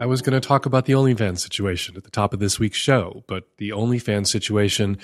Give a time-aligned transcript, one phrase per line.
[0.00, 2.78] I was going to talk about the OnlyFans situation at the top of this week's
[2.78, 4.96] show, but the OnlyFans situation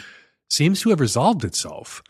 [0.48, 2.02] seems to have resolved itself.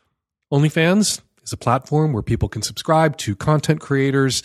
[0.52, 4.44] OnlyFans is a platform where people can subscribe to content creators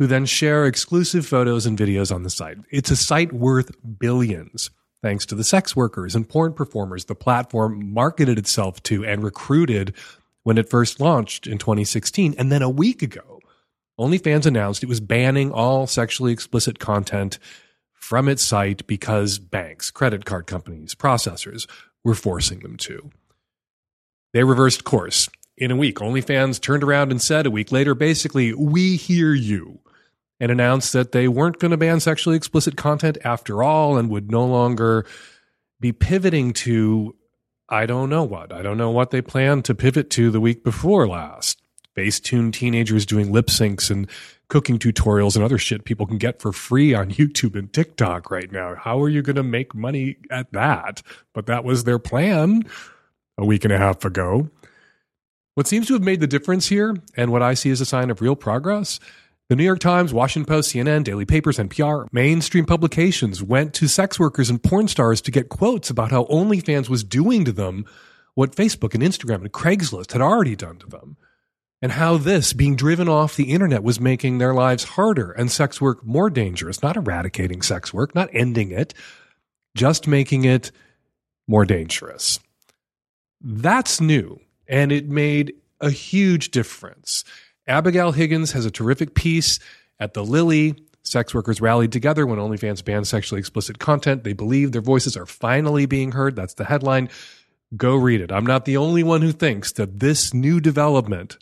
[0.00, 2.58] who then share exclusive photos and videos on the site.
[2.72, 7.92] It's a site worth billions thanks to the sex workers and porn performers the platform
[7.94, 9.94] marketed itself to and recruited
[10.42, 12.34] when it first launched in 2016.
[12.36, 13.39] And then a week ago,
[14.00, 17.38] OnlyFans announced it was banning all sexually explicit content
[17.92, 21.68] from its site because banks, credit card companies, processors
[22.02, 23.10] were forcing them to.
[24.32, 25.28] They reversed course.
[25.58, 29.80] In a week, OnlyFans turned around and said a week later, basically, we hear you,
[30.40, 34.30] and announced that they weren't going to ban sexually explicit content after all and would
[34.30, 35.04] no longer
[35.78, 37.14] be pivoting to,
[37.68, 38.50] I don't know what.
[38.50, 41.60] I don't know what they planned to pivot to the week before last
[41.94, 44.08] tuned teenagers doing lip syncs and
[44.48, 48.50] cooking tutorials and other shit people can get for free on YouTube and TikTok right
[48.50, 48.74] now.
[48.74, 51.02] How are you going to make money at that?
[51.32, 52.64] But that was their plan
[53.38, 54.50] a week and a half ago.
[55.54, 58.10] What seems to have made the difference here, and what I see as a sign
[58.10, 58.98] of real progress,
[59.48, 64.18] the New York Times, Washington Post, CNN, daily papers, NPR, mainstream publications went to sex
[64.18, 67.84] workers and porn stars to get quotes about how OnlyFans was doing to them
[68.34, 71.16] what Facebook and Instagram and Craigslist had already done to them
[71.82, 75.80] and how this being driven off the internet was making their lives harder and sex
[75.80, 78.92] work more dangerous, not eradicating sex work, not ending it,
[79.74, 80.70] just making it
[81.46, 82.38] more dangerous.
[83.40, 87.24] That's new, and it made a huge difference.
[87.66, 89.58] Abigail Higgins has a terrific piece
[89.98, 90.74] at the Lily.
[91.02, 94.22] Sex workers rallied together when OnlyFans banned sexually explicit content.
[94.22, 96.36] They believe their voices are finally being heard.
[96.36, 97.08] That's the headline.
[97.74, 98.30] Go read it.
[98.30, 101.38] I'm not the only one who thinks that this new development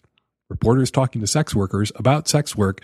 [0.49, 2.81] reporters talking to sex workers about sex work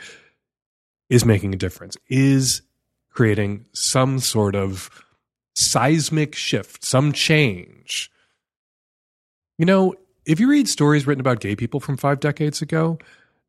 [1.08, 2.62] is making a difference, is
[3.10, 4.91] creating some sort of
[5.54, 8.10] seismic shift, some change.
[9.58, 9.94] You know,
[10.26, 12.98] if you read stories written about gay people from five decades ago,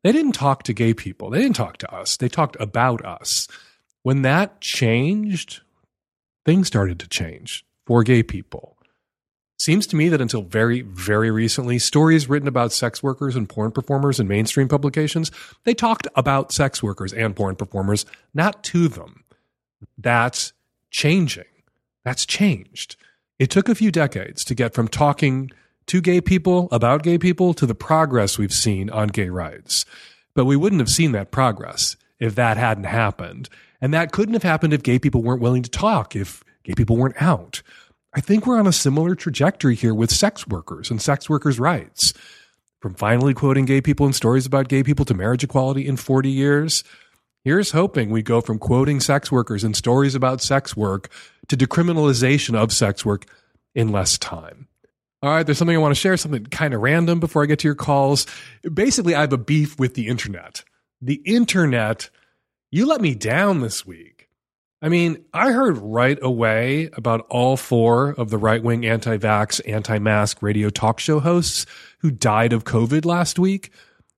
[0.04, 1.30] they didn't talk to gay people.
[1.30, 2.16] They didn't talk to us.
[2.16, 3.48] They talked about us.
[4.02, 5.62] When that changed,
[6.44, 8.75] things started to change for gay people.
[9.58, 13.72] Seems to me that until very, very recently, stories written about sex workers and porn
[13.72, 15.30] performers in mainstream publications,
[15.64, 19.24] they talked about sex workers and porn performers, not to them.
[19.96, 20.52] That's
[20.90, 21.44] changing.
[22.04, 22.96] That's changed.
[23.38, 25.50] It took a few decades to get from talking
[25.86, 29.84] to gay people about gay people to the progress we've seen on gay rights.
[30.34, 33.48] But we wouldn't have seen that progress if that hadn't happened.
[33.80, 36.96] And that couldn't have happened if gay people weren't willing to talk, if gay people
[36.96, 37.62] weren't out.
[38.16, 42.14] I think we're on a similar trajectory here with sex workers and sex workers' rights.
[42.80, 46.30] From finally quoting gay people and stories about gay people to marriage equality in 40
[46.30, 46.82] years,
[47.44, 51.10] here's hoping we go from quoting sex workers and stories about sex work
[51.48, 53.26] to decriminalization of sex work
[53.74, 54.66] in less time.
[55.22, 57.58] All right, there's something I want to share, something kind of random before I get
[57.58, 58.26] to your calls.
[58.62, 60.64] Basically, I have a beef with the internet.
[61.02, 62.08] The internet,
[62.70, 64.15] you let me down this week.
[64.82, 69.60] I mean, I heard right away about all four of the right wing anti vax,
[69.66, 71.64] anti mask radio talk show hosts
[72.00, 73.70] who died of COVID last week.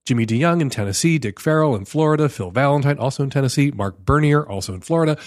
[0.05, 4.43] Jimmy DeYoung in Tennessee, Dick Farrell in Florida, Phil Valentine also in Tennessee, Mark Bernier
[4.43, 5.17] also in Florida.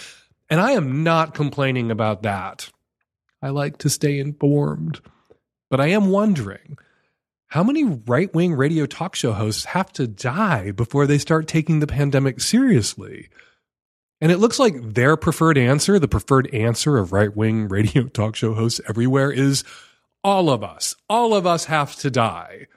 [0.50, 2.70] And I am not complaining about that.
[3.40, 5.00] I like to stay informed.
[5.70, 6.76] But I am wondering
[7.46, 11.80] how many right wing radio talk show hosts have to die before they start taking
[11.80, 13.28] the pandemic seriously?
[14.22, 18.36] And it looks like their preferred answer, the preferred answer of right wing radio talk
[18.36, 19.64] show hosts everywhere, is
[20.22, 20.94] all of us.
[21.10, 22.68] All of us have to die.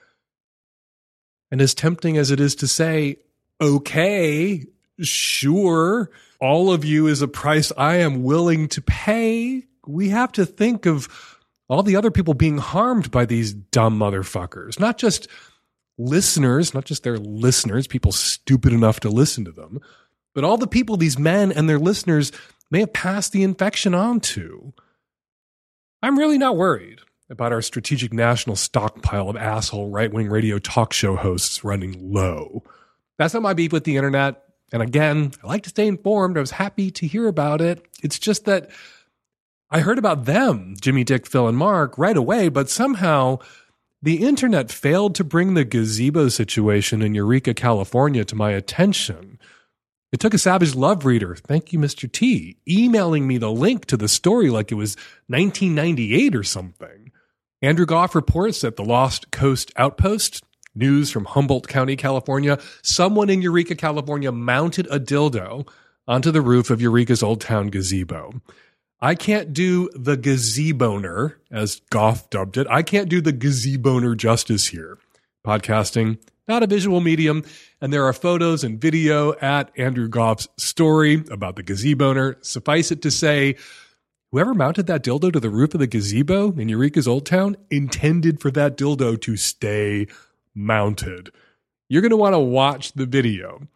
[1.51, 3.17] And as tempting as it is to say,
[3.61, 4.65] okay,
[4.99, 6.09] sure,
[6.41, 10.87] all of you is a price I am willing to pay, we have to think
[10.87, 11.37] of
[11.69, 15.27] all the other people being harmed by these dumb motherfuckers, not just
[15.99, 19.79] listeners, not just their listeners, people stupid enough to listen to them
[20.35, 22.31] but all the people these men and their listeners
[22.69, 24.73] may have passed the infection on to.
[26.03, 26.99] I'm really not worried
[27.29, 32.63] about our strategic national stockpile of asshole right wing radio talk show hosts running low.
[33.17, 34.43] That's not my beef with the internet.
[34.71, 36.37] And again, I like to stay informed.
[36.37, 37.83] I was happy to hear about it.
[38.03, 38.69] It's just that
[39.71, 43.39] I heard about them, Jimmy, Dick, Phil, and Mark, right away, but somehow
[44.01, 49.39] the internet failed to bring the gazebo situation in Eureka, California to my attention.
[50.15, 52.09] It took a Savage Love reader, thank you, Mr.
[52.09, 54.95] T, emailing me the link to the story like it was
[55.27, 57.11] 1998 or something.
[57.61, 60.41] Andrew Goff reports that the Lost Coast Outpost,
[60.73, 65.67] news from Humboldt County, California, someone in Eureka, California mounted a dildo
[66.07, 68.41] onto the roof of Eureka's Old Town gazebo.
[69.01, 72.67] I can't do the gazeboner, as Goff dubbed it.
[72.69, 74.97] I can't do the gazeboner justice here.
[75.45, 77.43] Podcasting, not a visual medium,
[77.81, 82.43] and there are photos and video at Andrew Goff's story about the gazeboner.
[82.45, 83.55] Suffice it to say,
[84.31, 88.39] whoever mounted that dildo to the roof of the gazebo in Eureka's Old Town intended
[88.39, 90.07] for that dildo to stay
[90.53, 91.31] mounted.
[91.89, 93.67] You're going to want to watch the video.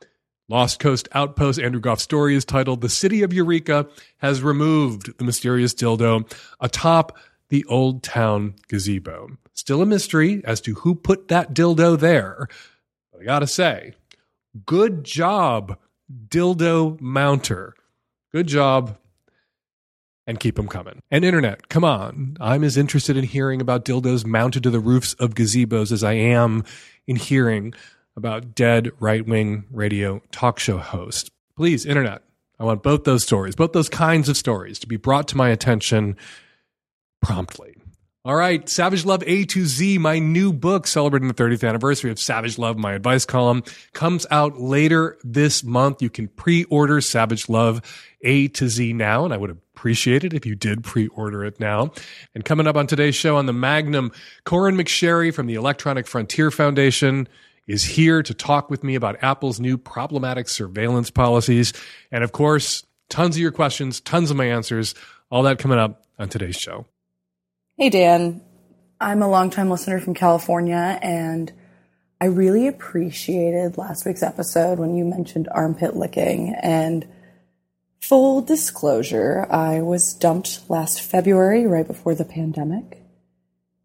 [0.48, 3.88] Lost Coast Outpost Andrew Goff's story is titled The City of Eureka
[4.18, 6.28] Has Removed the Mysterious Dildo
[6.60, 7.16] Atop
[7.50, 9.38] the Old Town Gazebo.
[9.54, 12.48] Still a mystery as to who put that dildo there.
[13.12, 13.94] But I gotta say,
[14.66, 15.78] good job,
[16.28, 17.76] dildo mounter.
[18.32, 18.98] Good job.
[20.26, 21.02] And keep them coming.
[21.10, 22.38] And internet, come on.
[22.40, 26.14] I'm as interested in hearing about dildos mounted to the roofs of gazebos as I
[26.14, 26.64] am
[27.08, 27.74] in hearing
[28.16, 31.32] about dead right wing radio talk show hosts.
[31.56, 32.22] Please, internet,
[32.60, 35.50] I want both those stories, both those kinds of stories to be brought to my
[35.50, 36.16] attention
[37.22, 37.76] promptly.
[38.26, 42.20] All right, Savage Love A to Z, my new book celebrating the 30th anniversary of
[42.20, 43.64] Savage Love, my advice column,
[43.94, 46.02] comes out later this month.
[46.02, 47.82] You can pre order Savage Love
[48.24, 51.62] A to Z now, and I would appreciate it if you did pre order it
[51.62, 51.92] now.
[52.36, 54.12] And coming up on today's show on the Magnum,
[54.46, 57.26] Corynne McSherry from the Electronic Frontier Foundation
[57.68, 61.72] is here to talk with me about Apple's new problematic surveillance policies.
[62.12, 64.94] And of course, tons of your questions, tons of my answers,
[65.32, 66.86] all that coming up on today's show.
[67.80, 68.42] Hey, Dan.
[69.00, 71.50] I'm a longtime listener from California, and
[72.20, 76.54] I really appreciated last week's episode when you mentioned armpit licking.
[76.62, 77.08] And
[78.02, 83.02] full disclosure, I was dumped last February, right before the pandemic.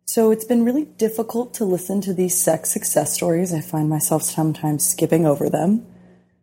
[0.06, 3.54] So it's been really difficult to listen to these sex success stories.
[3.54, 5.86] I find myself sometimes skipping over them.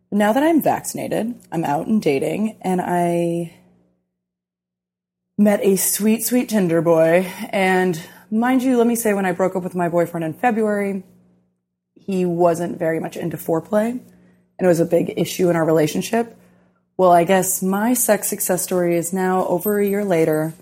[0.10, 3.56] But now that I'm vaccinated, I'm out and dating, and I
[5.42, 7.32] met a sweet, sweet Tinder boy.
[7.50, 8.00] And
[8.30, 11.04] mind you, let me say, when I broke up with my boyfriend in February,
[11.96, 14.02] he wasn't very much into foreplay, and
[14.60, 16.38] it was a big issue in our relationship.
[16.98, 20.54] Well, I guess my sex success story is now over a year later.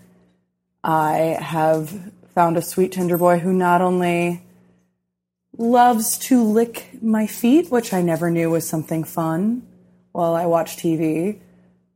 [0.84, 4.42] I have found a sweet Tinder boy who not only
[5.58, 9.68] loves to lick my feet, which I never knew was something fun
[10.14, 11.40] while I watch TV,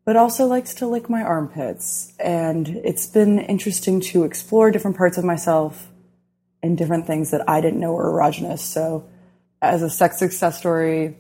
[0.06, 2.14] but also likes to lick my armpits.
[2.20, 5.90] And it's been interesting to explore different parts of myself
[6.62, 8.60] and different things that I didn't know were erogenous.
[8.60, 9.06] So,
[9.62, 11.16] as a sex success story,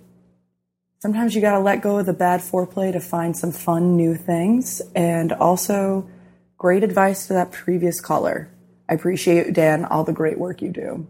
[0.99, 4.15] sometimes you got to let go of the bad foreplay to find some fun new
[4.15, 4.81] things.
[4.95, 6.09] And also,
[6.57, 8.49] great advice to that previous caller.
[8.89, 11.07] I appreciate, Dan, all the great work you do.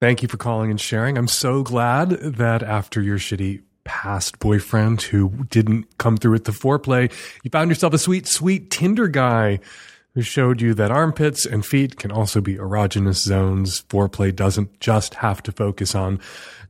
[0.00, 1.16] Thank you for calling and sharing.
[1.16, 6.52] I'm so glad that after your shitty past boyfriend who didn't come through with the
[6.52, 7.12] foreplay,
[7.42, 9.60] you found yourself a sweet, sweet Tinder guy
[10.14, 13.82] who showed you that armpits and feet can also be erogenous zones.
[13.82, 16.20] Foreplay doesn't just have to focus on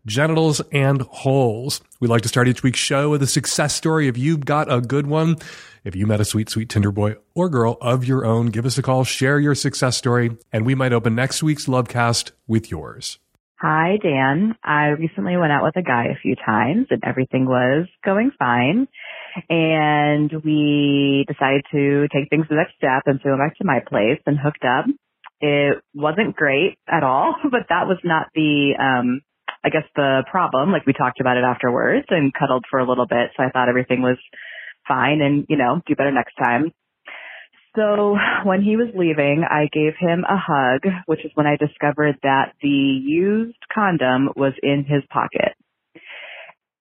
[0.07, 1.81] genitals and holes.
[2.01, 4.09] We like to start each week's show with a success story.
[4.09, 5.37] If you've got a good one,
[5.85, 8.79] if you met a sweet, sweet Tinder boy or girl of your own, give us
[8.79, 13.19] a call, share your success story, and we might open next week's Lovecast with yours.
[13.63, 14.57] Hi, Dan.
[14.65, 18.89] I recently went out with a guy a few times and everything was going fine.
[19.49, 23.59] And we decided to take things to the next step and so we went back
[23.59, 24.87] to my place and hooked up.
[25.41, 29.21] It wasn't great at all, but that was not the, um,
[29.65, 30.73] I guess the problem.
[30.73, 33.31] Like we talked about it afterwards and cuddled for a little bit.
[33.37, 34.19] So I thought everything was
[34.89, 36.73] fine and, you know, do better next time.
[37.75, 42.17] So when he was leaving, I gave him a hug, which is when I discovered
[42.23, 45.57] that the used condom was in his pocket.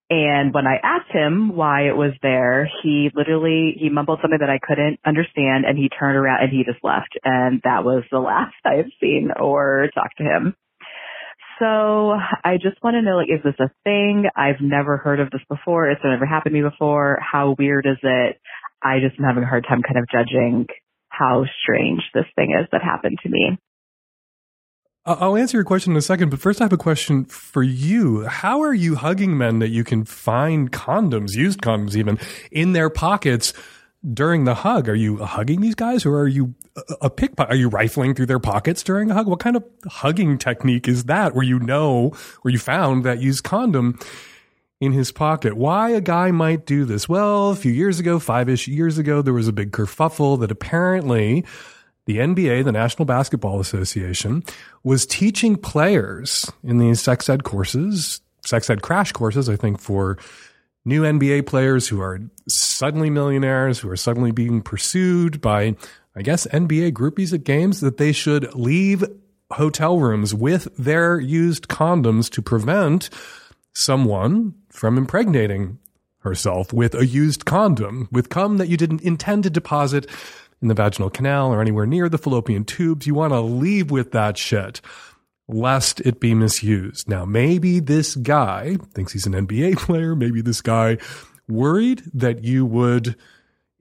[0.10, 4.50] And when I asked him why it was there, he literally, he mumbled something that
[4.50, 7.18] I couldn't understand and he turned around and he just left.
[7.24, 10.56] And that was the last I've seen or talked to him.
[11.60, 12.12] So
[12.44, 14.26] I just want to know, like, is this a thing?
[14.36, 15.90] I've never heard of this before.
[15.90, 17.20] It's never happened to me before.
[17.22, 18.42] How weird is it?
[18.84, 20.68] I just am having a hard time kind of judging
[21.22, 23.58] how strange this thing is that happened to me.
[25.04, 28.26] I'll answer your question in a second, but first I have a question for you.
[28.26, 32.20] How are you hugging men that you can find condoms, used condoms even,
[32.52, 33.52] in their pockets
[34.14, 34.88] during the hug?
[34.88, 36.54] Are you hugging these guys or are you
[37.02, 37.54] a, pickpocket?
[37.54, 39.28] Are you rifling through their pockets during a hug?
[39.28, 42.10] What kind of hugging technique is that where you know,
[42.44, 43.98] where you found that used condom
[44.82, 45.56] in his pocket?
[45.56, 47.08] Why a guy might do this?
[47.08, 50.52] Well, a few years ago, five ish years ago, there was a big kerfuffle that
[50.52, 51.46] apparently
[52.08, 54.44] the NBA, the National Basketball Association,
[54.84, 60.18] was teaching players in these sex ed courses, sex ed crash courses, I think for
[60.84, 62.20] new NBA players who are
[62.50, 65.76] suddenly millionaires, who are suddenly being pursued by,
[66.16, 69.04] I guess, NBA groupies at games, that they should leave
[69.52, 73.12] hotel rooms with their used condoms to prevent
[73.74, 75.80] someone from impregnating
[76.20, 80.08] herself with a used condom, with cum that you didn't intend to deposit
[80.62, 83.08] in the vaginal canal or anywhere near the fallopian tubes.
[83.08, 84.82] You want to leave with that shit
[85.48, 87.10] lest it be misused.
[87.10, 90.16] Now, maybe this guy thinks he's an NBA player.
[90.16, 90.98] Maybe this guy
[91.50, 93.16] worried that you would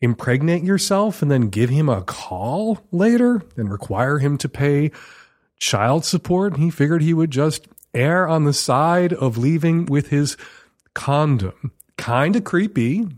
[0.01, 4.91] impregnate yourself and then give him a call later and require him to pay
[5.59, 6.57] child support.
[6.57, 10.37] He figured he would just err on the side of leaving with his
[11.01, 11.73] condom.
[11.97, 13.09] Kind of creepy.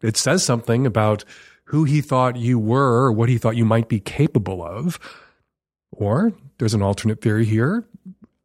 [0.00, 1.24] It says something about
[1.64, 5.00] who he thought you were or what he thought you might be capable of.
[5.90, 7.84] Or there's an alternate theory here.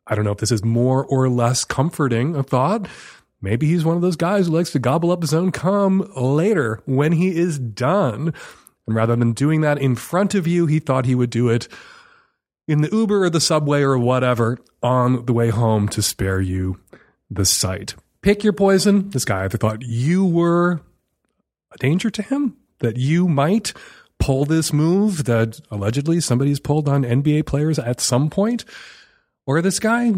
[0.07, 2.87] I don't know if this is more or less comforting a thought.
[3.39, 6.81] Maybe he's one of those guys who likes to gobble up his own cum later
[6.85, 8.33] when he is done.
[8.87, 11.67] And rather than doing that in front of you, he thought he would do it
[12.67, 16.79] in the Uber or the subway or whatever on the way home to spare you
[17.29, 17.93] the sight.
[18.27, 19.09] Pick your poison.
[19.11, 20.81] This guy either thought you were
[21.71, 23.71] a danger to him, that you might
[24.19, 28.65] pull this move that allegedly somebody's pulled on NBA players at some point,
[29.45, 30.11] or this guy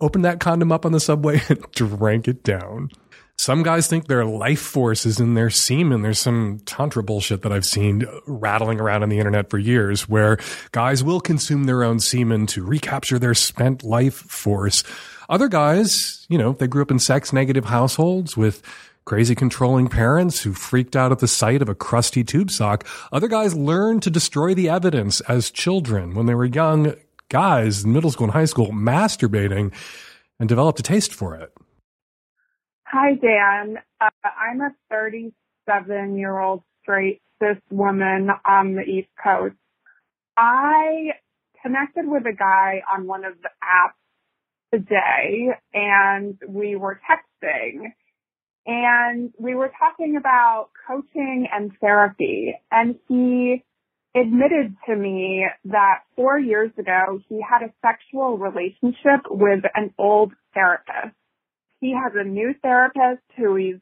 [0.00, 2.90] opened that condom up on the subway and drank it down.
[3.38, 6.02] Some guys think their life force is in their semen.
[6.02, 10.38] There's some tantra bullshit that I've seen rattling around on the internet for years where
[10.72, 14.82] guys will consume their own semen to recapture their spent life force.
[15.28, 18.62] Other guys, you know, they grew up in sex negative households with
[19.04, 22.86] crazy controlling parents who freaked out at the sight of a crusty tube sock.
[23.12, 26.94] Other guys learned to destroy the evidence as children when they were young
[27.28, 29.72] guys in middle school and high school masturbating
[30.38, 31.52] and developed a taste for it.
[32.86, 33.78] Hi, Dan.
[34.00, 39.56] Uh, I'm a 37 year old straight cis woman on the East Coast.
[40.36, 41.12] I
[41.62, 43.94] connected with a guy on one of the apps
[44.74, 47.92] today and we were texting
[48.66, 53.62] and we were talking about coaching and therapy and he
[54.16, 60.32] admitted to me that four years ago he had a sexual relationship with an old
[60.54, 61.14] therapist.
[61.80, 63.80] He has a new therapist who he's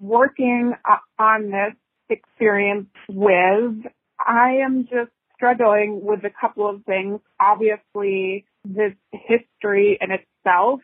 [0.00, 0.72] working
[1.18, 1.74] on this
[2.08, 3.84] experience with.
[4.18, 7.20] I am just struggling with a couple of things.
[7.40, 10.80] Obviously, this history in itself,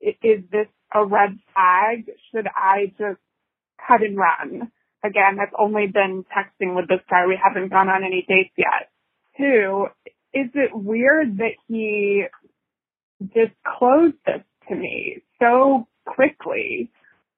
[0.00, 2.10] is this a red flag?
[2.30, 3.20] Should I just
[3.86, 4.70] cut and run?
[5.04, 7.26] Again, I've only been texting with this guy.
[7.26, 8.90] We haven't gone on any dates yet.
[9.36, 9.86] Two,
[10.32, 12.24] is it weird that he
[13.20, 16.90] disclosed this to me so quickly?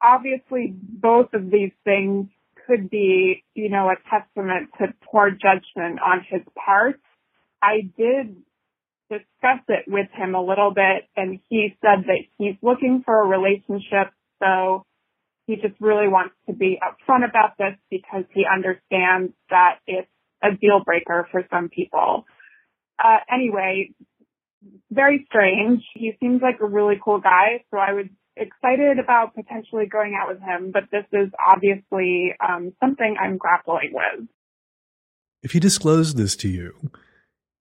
[0.02, 2.26] Obviously, both of these things
[2.66, 7.00] could be, you know, a testament to poor judgment on his part.
[7.62, 8.37] I did
[9.18, 13.26] discuss it with him a little bit and he said that he's looking for a
[13.26, 14.12] relationship.
[14.42, 14.85] So
[15.47, 20.09] he just really wants to be upfront about this because he understands that it's
[20.42, 22.25] a deal breaker for some people.
[23.02, 23.90] Uh, anyway,
[24.90, 25.83] very strange.
[25.94, 28.06] He seems like a really cool guy, so I was
[28.37, 33.92] excited about potentially going out with him, but this is obviously um, something I'm grappling
[33.92, 34.28] with.
[35.42, 36.90] If he disclosed this to you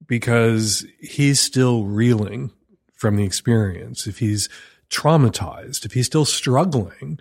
[0.08, 2.52] because he's still reeling
[2.94, 4.50] from the experience, if he's
[4.90, 7.20] traumatized, if he's still struggling,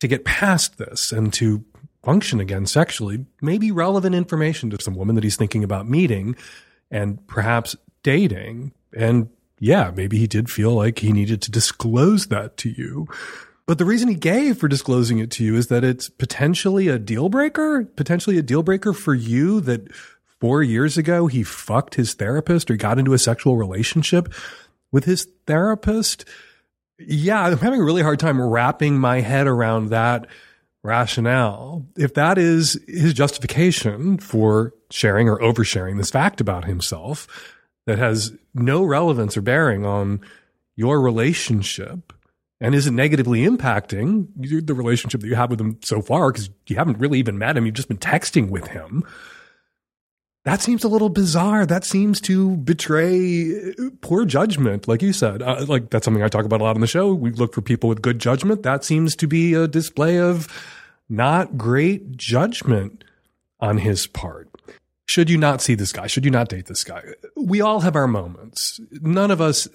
[0.00, 1.64] to get past this and to
[2.02, 6.36] function again sexually may be relevant information to some woman that he's thinking about meeting
[6.90, 8.72] and perhaps dating.
[8.96, 9.28] And
[9.58, 13.08] yeah, maybe he did feel like he needed to disclose that to you.
[13.66, 16.98] But the reason he gave for disclosing it to you is that it's potentially a
[16.98, 19.88] deal breaker, potentially a deal breaker for you that
[20.40, 24.32] four years ago he fucked his therapist or got into a sexual relationship
[24.92, 26.24] with his therapist
[26.98, 30.26] yeah, I'm having a really hard time wrapping my head around that
[30.82, 31.86] rationale.
[31.96, 37.26] If that is his justification for sharing or oversharing this fact about himself
[37.86, 40.20] that has no relevance or bearing on
[40.76, 42.12] your relationship,
[42.60, 46.32] And is it negatively impacting the relationship that you have with him so far?
[46.32, 47.64] Because you haven't really even met him.
[47.64, 49.04] You've just been texting with him.
[50.48, 51.66] That seems a little bizarre.
[51.66, 55.42] That seems to betray poor judgment, like you said.
[55.42, 57.12] Uh, like that's something I talk about a lot on the show.
[57.12, 58.62] We look for people with good judgment.
[58.62, 60.48] That seems to be a display of
[61.06, 63.04] not great judgment
[63.60, 64.48] on his part.
[65.04, 66.06] Should you not see this guy?
[66.06, 67.02] Should you not date this guy?
[67.36, 68.80] We all have our moments.
[69.02, 69.68] None of us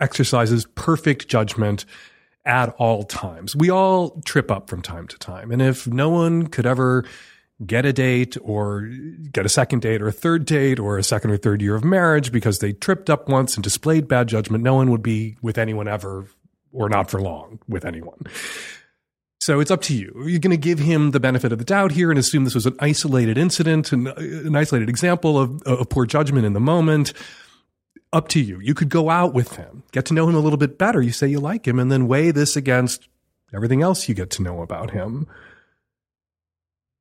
[0.00, 1.84] exercises perfect judgment
[2.44, 3.54] at all times.
[3.54, 5.52] We all trip up from time to time.
[5.52, 7.04] And if no one could ever
[7.64, 8.88] get a date or
[9.32, 11.84] get a second date or a third date or a second or third year of
[11.84, 15.58] marriage because they tripped up once and displayed bad judgment, no one would be with
[15.58, 16.26] anyone ever
[16.72, 18.18] or not for long with anyone.
[19.40, 20.12] So it's up to you.
[20.26, 22.66] You're going to give him the benefit of the doubt here and assume this was
[22.66, 27.14] an isolated incident, an, an isolated example of, of poor judgment in the moment.
[28.12, 28.60] Up to you.
[28.60, 31.00] You could go out with him, get to know him a little bit better.
[31.00, 33.08] You say you like him, and then weigh this against
[33.54, 35.26] everything else you get to know about him.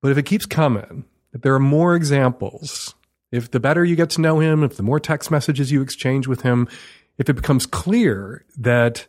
[0.01, 2.96] But if it keeps coming, if there are more examples,
[3.32, 6.27] if the better you get to know him, if the more text messages you exchange
[6.27, 6.68] with him,
[7.18, 9.08] if it becomes clear that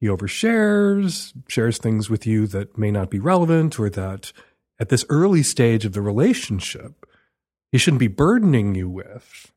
[0.00, 4.32] he overshares, shares things with you that may not be relevant, or that
[4.78, 7.06] at this early stage of the relationship,
[7.70, 9.52] he shouldn't be burdening you with,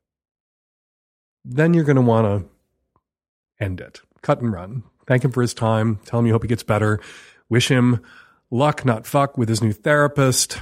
[1.44, 4.82] then you're going to want to end it, cut and run.
[5.06, 5.98] Thank him for his time.
[6.06, 7.00] Tell him you hope he gets better.
[7.48, 8.02] Wish him
[8.50, 10.60] luck, not fuck, with his new therapist.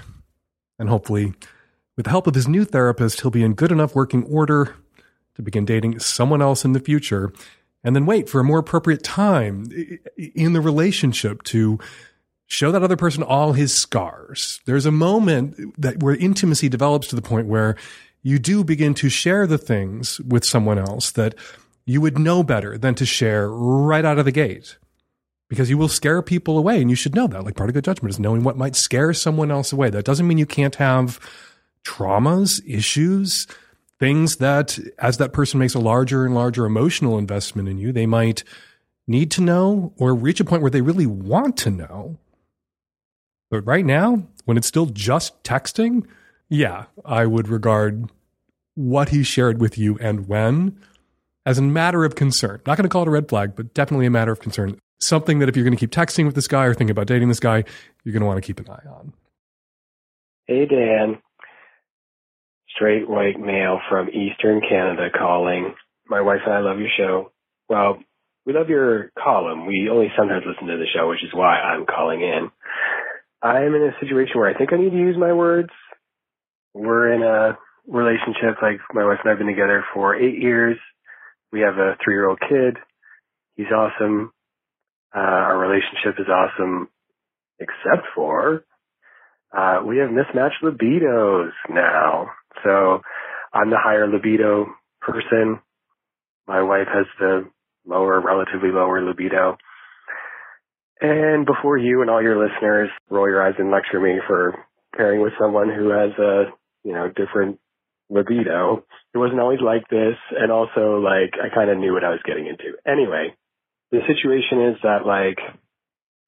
[0.78, 1.34] And hopefully,
[1.96, 4.74] with the help of his new therapist, he'll be in good enough working order
[5.34, 7.32] to begin dating someone else in the future
[7.84, 9.68] and then wait for a more appropriate time
[10.16, 11.78] in the relationship to
[12.46, 14.60] show that other person all his scars.
[14.66, 17.76] There's a moment that where intimacy develops to the point where
[18.22, 21.34] you do begin to share the things with someone else that
[21.84, 24.76] you would know better than to share right out of the gate.
[25.52, 27.44] Because you will scare people away, and you should know that.
[27.44, 29.90] Like part of good judgment is knowing what might scare someone else away.
[29.90, 31.20] That doesn't mean you can't have
[31.84, 33.46] traumas, issues,
[34.00, 38.06] things that as that person makes a larger and larger emotional investment in you, they
[38.06, 38.44] might
[39.06, 42.16] need to know or reach a point where they really want to know.
[43.50, 46.06] But right now, when it's still just texting,
[46.48, 48.10] yeah, I would regard
[48.74, 50.80] what he shared with you and when
[51.44, 52.62] as a matter of concern.
[52.66, 54.78] Not going to call it a red flag, but definitely a matter of concern.
[55.02, 57.28] Something that if you're going to keep texting with this guy or thinking about dating
[57.28, 57.64] this guy,
[58.04, 59.12] you're going to want to keep an eye on.
[60.46, 61.18] Hey, Dan
[62.74, 65.74] straight white male from Eastern Canada calling.
[66.08, 67.32] My wife and I love your show.
[67.68, 67.98] Well,
[68.44, 69.66] we love your column.
[69.66, 72.50] We only sometimes listen to the show, which is why I'm calling in.
[73.40, 75.70] I'm in a situation where I think I need to use my words.
[76.74, 80.78] We're in a relationship, like my wife and I have been together for eight years.
[81.52, 82.78] We have a three year old kid.
[83.56, 84.32] He's awesome.
[85.14, 86.88] Uh, our relationship is awesome,
[87.58, 88.64] except for,
[89.56, 92.28] uh, we have mismatched libidos now.
[92.64, 93.02] So
[93.52, 94.66] I'm the higher libido
[95.00, 95.60] person.
[96.46, 97.50] My wife has the
[97.86, 99.56] lower, relatively lower libido.
[101.00, 104.54] And before you and all your listeners roll your eyes and lecture me for
[104.96, 106.44] pairing with someone who has a,
[106.84, 107.58] you know, different
[108.08, 110.14] libido, it wasn't always like this.
[110.30, 112.78] And also, like, I kind of knew what I was getting into.
[112.86, 113.34] Anyway,
[113.92, 115.38] the situation is that, like,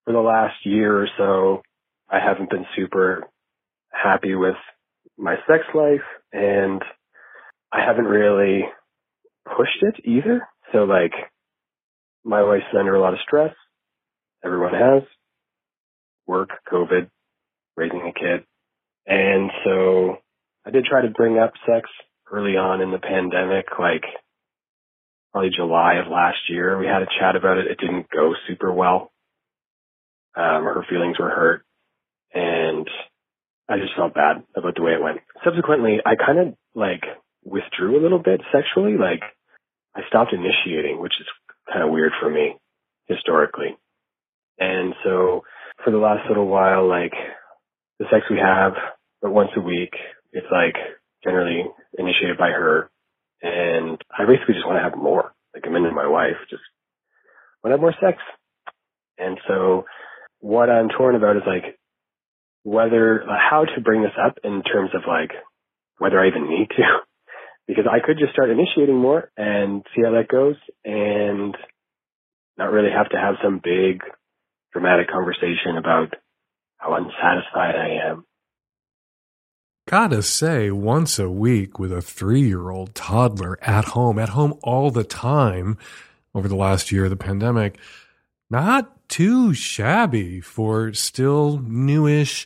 [0.05, 1.63] for the last year or so,
[2.09, 3.25] I haven't been super
[3.91, 4.57] happy with
[5.17, 6.83] my sex life and
[7.73, 8.65] I haven't really
[9.45, 10.47] pushed it either.
[10.73, 11.13] So like
[12.25, 13.55] my wife's under a lot of stress.
[14.45, 15.03] Everyone has
[16.27, 17.09] work, COVID,
[17.77, 18.45] raising a kid.
[19.07, 20.19] And so
[20.67, 21.89] I did try to bring up sex
[22.31, 24.05] early on in the pandemic, like
[25.35, 26.79] probably July of last year.
[26.79, 27.67] We had a chat about it.
[27.67, 29.11] It didn't go super well.
[30.37, 31.65] Um, her feelings were hurt
[32.33, 32.89] and
[33.69, 35.19] I just felt bad about the way it went.
[35.45, 37.03] Subsequently, I kind of like
[37.45, 38.97] withdrew a little bit sexually.
[38.99, 39.23] Like
[39.95, 41.27] I stopped initiating, which is
[41.73, 42.57] kind of weird for me
[43.07, 43.77] historically.
[44.59, 45.43] And so
[45.85, 47.13] for the last little while, like
[47.99, 48.73] the sex we have,
[49.21, 49.95] but once a week,
[50.33, 50.77] it's like
[51.25, 51.65] generally
[51.99, 52.91] initiated by her.
[53.45, 55.35] And I basically just want to have more.
[55.53, 56.63] Like I'm into my wife, just
[57.63, 58.19] want to have more sex.
[59.19, 59.85] And so
[60.41, 61.79] what I'm torn about is like,
[62.63, 65.31] whether how to bring this up in terms of like
[65.99, 66.83] whether I even need to,
[67.69, 71.55] because I could just start initiating more and see how that goes, and
[72.57, 74.01] not really have to have some big
[74.73, 76.15] dramatic conversation about
[76.79, 78.25] how unsatisfied I am.
[79.95, 84.59] Gotta say, once a week with a three year old toddler at home, at home
[84.61, 85.79] all the time
[86.35, 87.79] over the last year of the pandemic,
[88.51, 92.45] not too shabby for still newish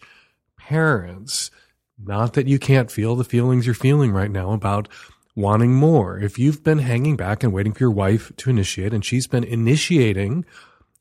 [0.58, 1.50] parents.
[1.98, 4.86] Not that you can't feel the feelings you're feeling right now about
[5.34, 6.18] wanting more.
[6.18, 9.44] If you've been hanging back and waiting for your wife to initiate, and she's been
[9.44, 10.44] initiating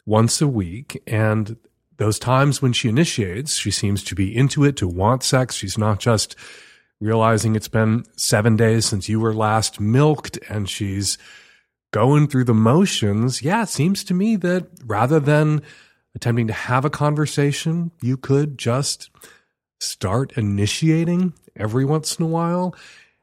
[0.05, 1.57] once a week, and
[1.97, 5.55] those times when she initiates, she seems to be into it, to want sex.
[5.55, 6.35] She's not just
[6.99, 11.17] realizing it's been seven days since you were last milked and she's
[11.91, 13.41] going through the motions.
[13.41, 15.61] Yeah, it seems to me that rather than
[16.15, 19.09] attempting to have a conversation, you could just
[19.79, 22.75] start initiating every once in a while.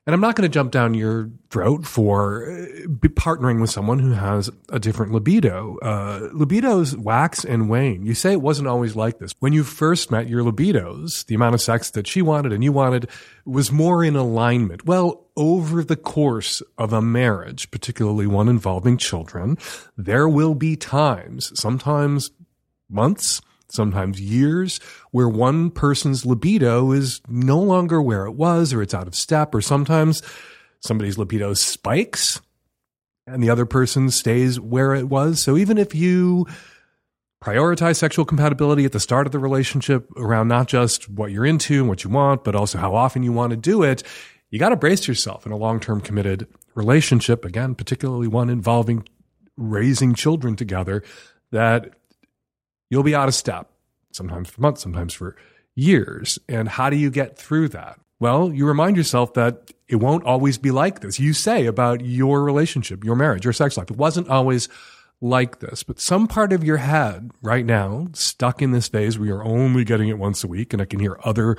[0.06, 4.12] And I'm not going to jump down your throat for uh, partnering with someone who
[4.12, 5.78] has a different libido.
[5.78, 8.04] Uh, libidos wax and wane.
[8.04, 9.32] You say it wasn't always like this.
[9.38, 12.70] When you first met your libidos, the amount of sex that she wanted and you
[12.70, 13.08] wanted
[13.46, 14.84] was more in alignment.
[14.84, 19.56] Well, over the course of a marriage, particularly one involving children,
[19.96, 22.30] there will be times, sometimes
[22.90, 23.40] months,
[23.74, 24.78] sometimes years,
[25.10, 29.54] where one person's libido is no longer where it was, or it's out of step,
[29.54, 30.22] or sometimes
[30.80, 32.40] somebody's libido spikes
[33.26, 35.42] and the other person stays where it was.
[35.42, 36.46] So even if you
[37.42, 41.80] prioritize sexual compatibility at the start of the relationship around not just what you're into
[41.80, 44.02] and what you want, but also how often you want to do it,
[44.50, 49.06] you got to brace yourself in a long term committed relationship, again, particularly one involving
[49.56, 51.02] raising children together,
[51.50, 51.94] that
[52.94, 53.68] you'll be out of step,
[54.12, 55.34] sometimes for months, sometimes for
[55.74, 56.38] years.
[56.48, 57.98] And how do you get through that?
[58.20, 61.18] Well, you remind yourself that it won't always be like this.
[61.18, 64.68] You say about your relationship, your marriage, your sex life, it wasn't always
[65.20, 69.26] like this, but some part of your head right now, stuck in this phase where
[69.26, 71.56] you're only getting it once a week, and I can hear other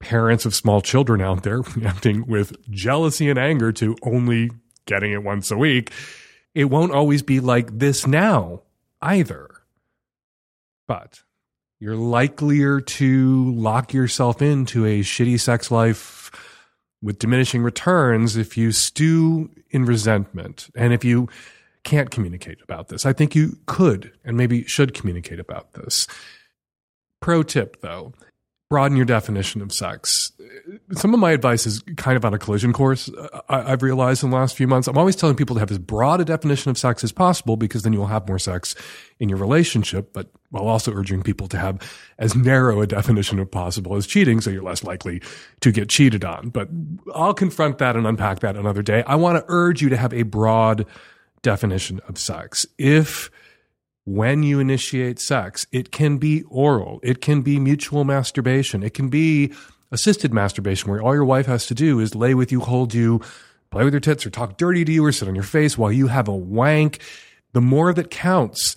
[0.00, 4.50] parents of small children out there reacting with jealousy and anger to only
[4.84, 5.92] getting it once a week.
[6.54, 8.62] It won't always be like this now
[9.00, 9.51] either.
[10.92, 11.22] But
[11.80, 16.30] you're likelier to lock yourself into a shitty sex life
[17.00, 21.30] with diminishing returns if you stew in resentment and if you
[21.82, 23.06] can't communicate about this.
[23.06, 26.06] I think you could and maybe should communicate about this.
[27.22, 28.12] Pro tip though,
[28.72, 30.32] broaden your definition of sex.
[30.92, 33.10] Some of my advice is kind of on a collision course.
[33.50, 35.76] I, have realized in the last few months, I'm always telling people to have as
[35.76, 38.74] broad a definition of sex as possible because then you'll have more sex
[39.20, 41.86] in your relationship, but while also urging people to have
[42.18, 45.20] as narrow a definition of possible as cheating so you're less likely
[45.60, 46.48] to get cheated on.
[46.48, 46.70] But
[47.14, 49.02] I'll confront that and unpack that another day.
[49.06, 50.86] I want to urge you to have a broad
[51.42, 52.64] definition of sex.
[52.78, 53.30] If
[54.04, 55.66] when you initiate sex.
[55.72, 59.52] It can be oral, it can be mutual masturbation, it can be
[59.90, 63.20] assisted masturbation where all your wife has to do is lay with you, hold you,
[63.70, 65.92] play with your tits, or talk dirty to you, or sit on your face while
[65.92, 67.00] you have a wank.
[67.52, 68.74] The more that counts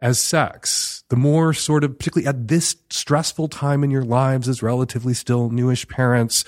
[0.00, 4.62] as sex, the more sort of, particularly at this stressful time in your lives as
[4.62, 6.44] relatively still newish parents,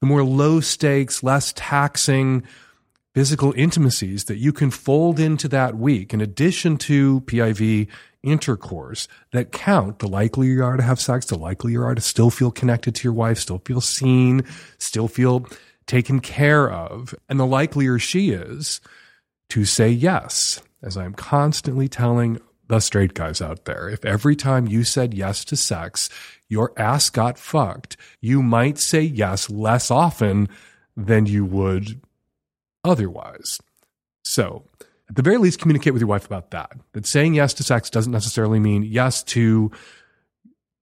[0.00, 2.42] the more low stakes, less taxing,
[3.14, 7.88] physical intimacies that you can fold into that week in addition to PIV
[8.22, 12.00] intercourse that count, the likelier you are to have sex, the likelier you are to
[12.00, 14.44] still feel connected to your wife, still feel seen,
[14.78, 15.46] still feel
[15.86, 18.80] taken care of, and the likelier she is
[19.48, 23.88] to say yes, as I'm constantly telling the straight guys out there.
[23.88, 26.08] If every time you said yes to sex,
[26.48, 30.48] your ass got fucked, you might say yes less often
[30.96, 32.00] than you would
[32.84, 33.58] otherwise.
[34.24, 34.64] So,
[35.08, 36.72] at the very least, communicate with your wife about that.
[36.92, 39.70] That saying yes to sex doesn't necessarily mean yes to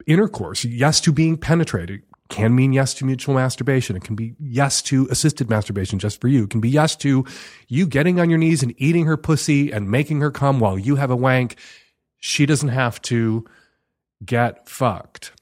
[0.06, 2.02] intercourse, yes to being penetrated.
[2.28, 3.96] Can mean yes to mutual masturbation.
[3.96, 6.44] It can be yes to assisted masturbation just for you.
[6.44, 7.24] It can be yes to
[7.66, 10.94] you getting on your knees and eating her pussy and making her come while you
[10.94, 11.56] have a wank.
[12.18, 13.44] She doesn't have to
[14.24, 15.32] get fucked.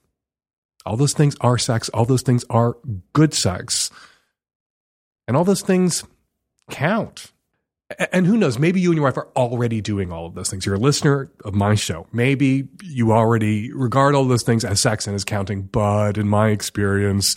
[0.87, 1.91] All those things are sex.
[1.91, 2.79] All those things are
[3.13, 3.91] good sex.
[5.27, 6.05] And all those things
[6.71, 7.33] count.
[8.13, 10.67] And who knows, maybe you and your wife are already doing all of those things.
[10.67, 12.07] You're a listener of my show.
[12.13, 15.63] Maybe you already regard all those things as sex and as counting.
[15.63, 17.35] But in my experience,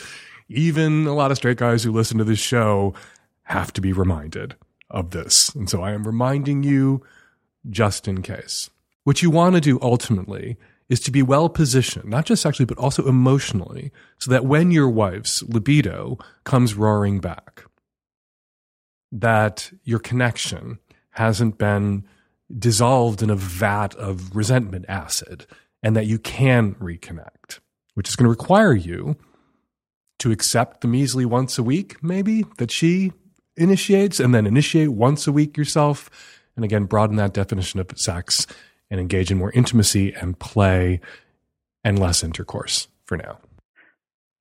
[0.50, 2.94] even a lot of straight guys who listen to this show
[3.44, 4.56] have to be reminded
[4.90, 5.56] of this.
[5.56, 7.02] And so I am reminding you
[7.70, 8.70] just in case.
[9.04, 10.58] What you want to do ultimately
[10.90, 14.90] is to be well positioned, not just sexually, but also emotionally, so that when your
[14.90, 17.64] wife's libido comes roaring back,
[19.12, 20.80] that your connection
[21.12, 22.06] hasn't been
[22.58, 25.46] dissolved in a vat of resentment acid
[25.84, 27.60] and that you can reconnect,
[27.94, 29.16] which is going to require you
[30.20, 33.12] to accept the measly once a week, maybe that she
[33.58, 36.10] initiates, and then initiate once a week yourself.
[36.56, 38.46] And again, broaden that definition of sex
[38.90, 41.00] and engage in more intimacy and play
[41.84, 43.40] and less intercourse for now.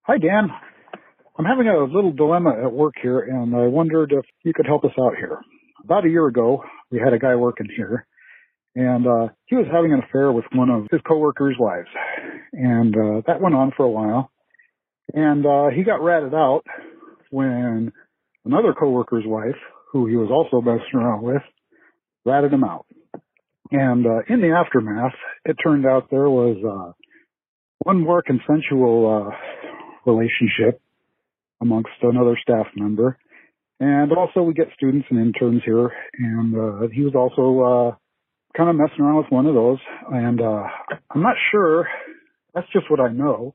[0.02, 0.50] Hi, Dan.
[1.40, 4.84] I'm having a little dilemma at work here, and I wondered if you could help
[4.84, 5.38] us out here.
[5.82, 8.06] About a year ago, we had a guy working here,
[8.74, 11.88] and uh, he was having an affair with one of his coworkers' wives,
[12.52, 14.30] and uh, that went on for a while.
[15.14, 16.64] And uh, he got ratted out
[17.30, 17.90] when
[18.44, 19.56] another coworker's wife,
[19.92, 21.42] who he was also messing around with,
[22.26, 22.84] ratted him out.
[23.70, 25.14] And uh, in the aftermath,
[25.46, 26.92] it turned out there was uh,
[27.78, 30.82] one more consensual uh, relationship
[31.60, 33.18] amongst another staff member.
[33.80, 37.96] And also we get students and interns here, and uh, he was also uh,
[38.56, 39.78] kind of messing around with one of those.
[40.12, 40.64] And uh,
[41.10, 41.88] I'm not sure.
[42.54, 43.54] That's just what I know.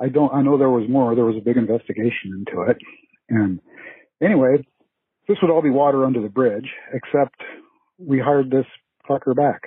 [0.00, 0.32] I don't.
[0.32, 1.14] I know there was more.
[1.14, 2.76] There was a big investigation into it.
[3.28, 3.60] And
[4.22, 4.58] anyway,
[5.26, 7.34] this would all be water under the bridge, except
[7.98, 8.66] we hired this
[9.08, 9.62] fucker back.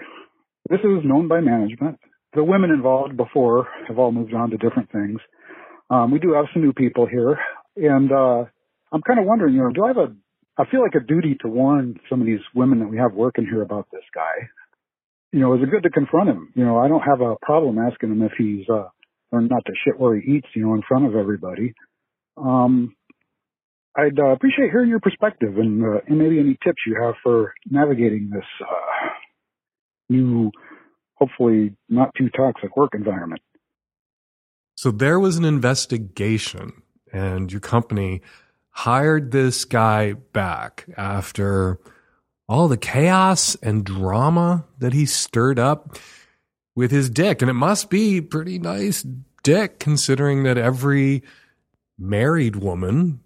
[0.69, 1.99] This is known by management.
[2.33, 5.19] The women involved before have all moved on to different things.
[5.89, 7.39] Um, we do have some new people here,
[7.81, 8.45] and uh,
[8.91, 10.15] I'm kind of wondering, you know, do I have a?
[10.57, 13.45] I feel like a duty to warn some of these women that we have working
[13.45, 14.49] here about this guy.
[15.31, 16.51] You know, is it good to confront him?
[16.55, 18.89] You know, I don't have a problem asking him if he's uh,
[19.31, 21.73] learned not to shit where he eats, you know, in front of everybody.
[22.35, 22.95] Um,
[23.95, 27.53] I'd uh, appreciate hearing your perspective and, uh, and maybe any tips you have for
[27.69, 29.09] navigating this uh,
[30.09, 30.51] new,
[31.15, 33.41] hopefully not too toxic work environment.
[34.75, 36.81] So there was an investigation,
[37.11, 38.21] and your company
[38.69, 41.79] hired this guy back after
[42.47, 45.97] all the chaos and drama that he stirred up
[46.75, 47.41] with his dick.
[47.41, 49.05] And it must be pretty nice
[49.43, 51.23] dick considering that every
[51.97, 53.19] married woman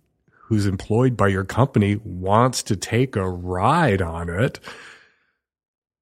[0.47, 4.59] who's employed by your company wants to take a ride on it.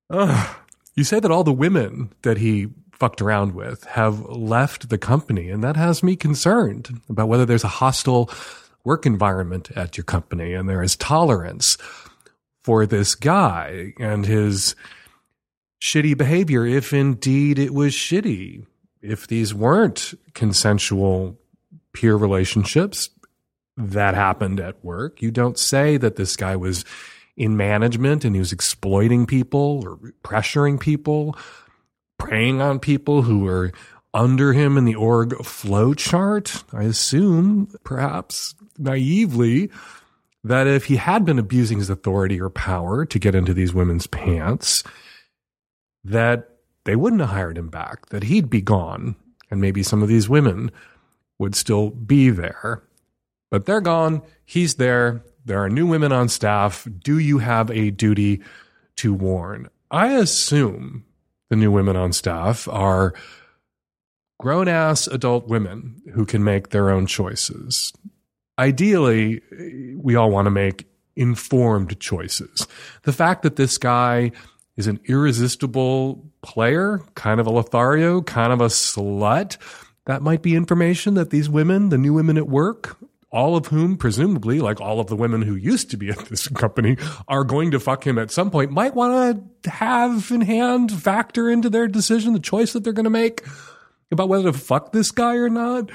[0.09, 0.55] Ugh.
[0.95, 2.67] You say that all the women that he
[3.01, 7.63] fucked around with have left the company, and that has me concerned about whether there's
[7.63, 8.29] a hostile
[8.83, 11.79] work environment at your company and there is tolerance
[12.61, 14.75] for this guy and his
[15.81, 18.67] shitty behavior, if indeed it was shitty.
[19.01, 21.39] If these weren't consensual
[21.93, 23.09] peer relationships,
[23.77, 25.23] that happened at work.
[25.23, 26.85] You don't say that this guy was
[27.35, 31.35] in management and he was exploiting people or pressuring people,
[32.21, 33.71] preying on people who were
[34.13, 36.63] under him in the org flow chart.
[36.71, 39.71] I assume, perhaps naively,
[40.43, 44.05] that if he had been abusing his authority or power to get into these women's
[44.05, 44.83] pants,
[46.03, 46.49] that
[46.83, 49.15] they wouldn't have hired him back, that he'd be gone,
[49.49, 50.71] and maybe some of these women
[51.39, 52.83] would still be there.
[53.49, 54.21] But they're gone.
[54.45, 55.23] He's there.
[55.45, 56.87] There are new women on staff.
[56.99, 58.41] Do you have a duty
[58.97, 59.69] to warn?
[59.89, 61.03] I assume
[61.51, 63.13] the new women on staff are
[64.39, 67.91] grown ass adult women who can make their own choices.
[68.57, 69.41] Ideally,
[69.97, 70.87] we all want to make
[71.17, 72.67] informed choices.
[73.03, 74.31] The fact that this guy
[74.77, 79.57] is an irresistible player, kind of a Lothario, kind of a slut,
[80.05, 82.95] that might be information that these women, the new women at work,
[83.31, 86.47] all of whom, presumably, like all of the women who used to be at this
[86.49, 90.91] company, are going to fuck him at some point, might want to have in hand,
[90.91, 93.43] factor into their decision, the choice that they're going to make
[94.11, 95.89] about whether to fuck this guy or not.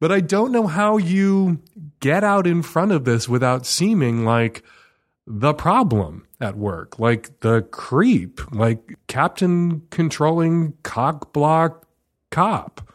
[0.00, 1.62] But I don't know how you
[2.00, 4.62] get out in front of this without seeming like
[5.26, 11.86] the problem at work, like the creep, like Captain controlling cock block
[12.30, 12.86] cop.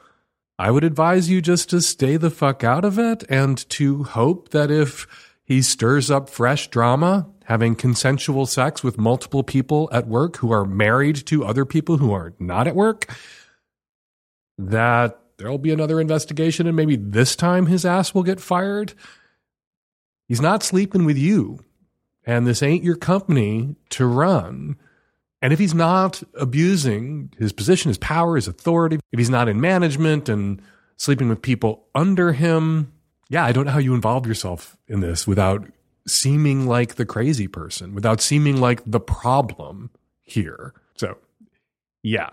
[0.59, 4.49] I would advise you just to stay the fuck out of it and to hope
[4.49, 5.07] that if
[5.45, 10.65] he stirs up fresh drama, having consensual sex with multiple people at work who are
[10.65, 13.09] married to other people who are not at work,
[14.57, 18.93] that there'll be another investigation and maybe this time his ass will get fired.
[20.27, 21.63] He's not sleeping with you,
[22.25, 24.75] and this ain't your company to run.
[25.41, 29.61] And if he's not abusing his position, his power, his authority, if he's not in
[29.61, 30.61] management and
[30.97, 32.91] sleeping with people under him,
[33.29, 35.65] yeah, I don't know how you involve yourself in this without
[36.07, 40.73] seeming like the crazy person, without seeming like the problem here.
[40.97, 41.17] So,
[42.03, 42.31] yeah,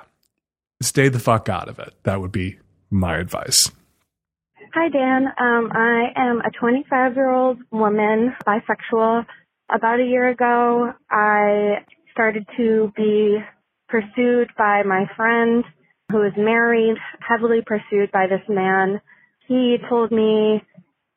[0.82, 1.94] stay the fuck out of it.
[2.02, 2.58] That would be
[2.90, 3.70] my advice.
[4.74, 5.26] Hi, Dan.
[5.38, 9.26] Um, I am a 25 year old woman, bisexual.
[9.68, 11.84] About a year ago, I
[12.16, 13.36] started to be
[13.90, 15.62] pursued by my friend
[16.10, 19.02] who is married, heavily pursued by this man.
[19.46, 20.62] He told me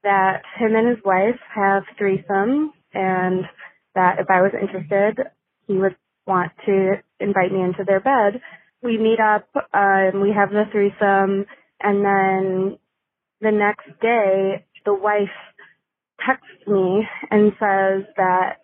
[0.04, 3.46] that him and his wife have threesome and
[3.96, 5.26] that if I was interested,
[5.68, 5.96] he would
[6.28, 8.42] want to invite me into their bed.
[8.84, 11.46] We meet up, um, we have the threesome,
[11.80, 12.78] and then
[13.40, 15.30] the next day, the wife
[16.26, 18.58] texts me and says that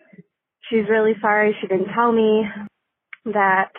[0.70, 2.44] she's really sorry she didn't tell me
[3.26, 3.72] that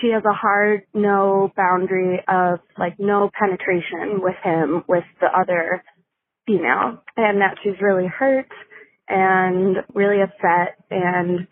[0.00, 5.82] she has a hard no boundary of like no penetration with him with the other
[6.46, 8.48] female and that she's really hurt
[9.08, 11.46] and really upset and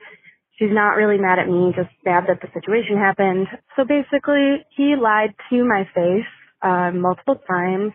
[0.58, 3.46] she's not really mad at me just mad that the situation happened.
[3.76, 6.30] So basically he lied to my face
[6.62, 7.92] uh, multiple times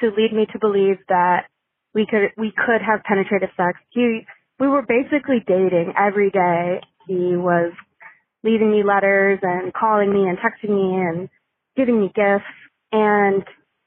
[0.00, 1.46] to lead me to believe that
[1.94, 3.78] we could we could have penetrative sex.
[3.90, 4.22] He
[4.60, 7.72] we were basically dating every day he was
[8.44, 11.28] leaving me letters and calling me and texting me and
[11.76, 12.44] giving me gifts
[12.92, 13.42] and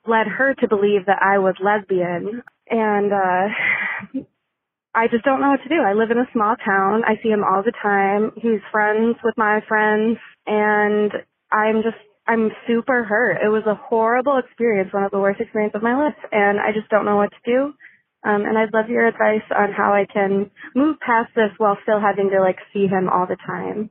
[0.07, 2.43] led her to believe that I was lesbian.
[2.69, 4.23] And, uh,
[4.95, 5.81] I just don't know what to do.
[5.81, 7.03] I live in a small town.
[7.05, 8.31] I see him all the time.
[8.35, 11.11] He's friends with my friends and
[11.51, 13.37] I'm just, I'm super hurt.
[13.43, 16.71] It was a horrible experience, one of the worst experiences of my life, and I
[16.71, 17.73] just don't know what to do.
[18.25, 21.99] Um, and I'd love your advice on how I can move past this while still
[21.99, 23.89] having to like see him all the time.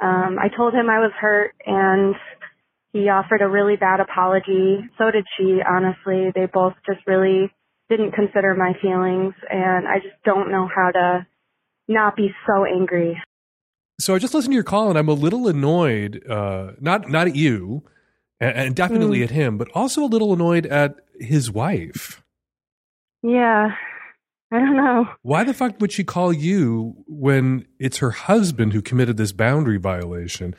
[0.00, 2.14] Um, I told him I was hurt and
[2.92, 4.78] he offered a really bad apology.
[4.98, 6.30] So did she, honestly.
[6.34, 7.50] They both just really
[7.88, 11.26] didn't consider my feelings and I just don't know how to
[11.88, 13.20] not be so angry.
[14.00, 17.28] So I just listened to your call and I'm a little annoyed, uh, not not
[17.28, 17.84] at you,
[18.40, 19.24] and, and definitely Mm.
[19.24, 22.21] at him, but also a little annoyed at his wife.
[23.22, 23.76] Yeah.
[24.50, 25.08] I don't know.
[25.22, 29.78] Why the fuck would she call you when it's her husband who committed this boundary
[29.78, 30.54] violation?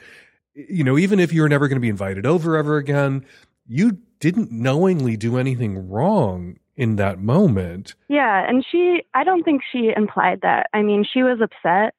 [0.56, 3.23] You know, even if you're never going to be invited over ever again,
[3.67, 7.93] you didn't knowingly do anything wrong in that moment.
[8.08, 10.67] Yeah, and she I don't think she implied that.
[10.73, 11.93] I mean, she was upset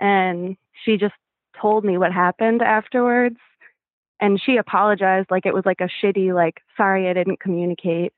[0.00, 1.14] and she just
[1.60, 3.36] told me what happened afterwards
[4.20, 8.12] and she apologized like it was like a shitty like sorry I didn't communicate.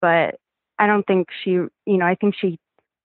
[0.00, 0.36] But
[0.78, 2.58] I don't think she, you know, I think she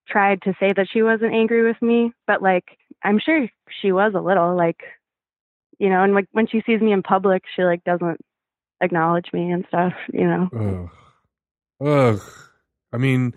[0.07, 2.65] tried to say that she wasn't angry with me, but like
[3.03, 3.47] I'm sure
[3.81, 4.81] she was a little like
[5.79, 8.21] you know, and like when she sees me in public, she like doesn't
[8.81, 10.89] acknowledge me and stuff, you know.
[11.81, 11.87] Ugh.
[11.87, 12.21] Ugh.
[12.93, 13.33] I mean,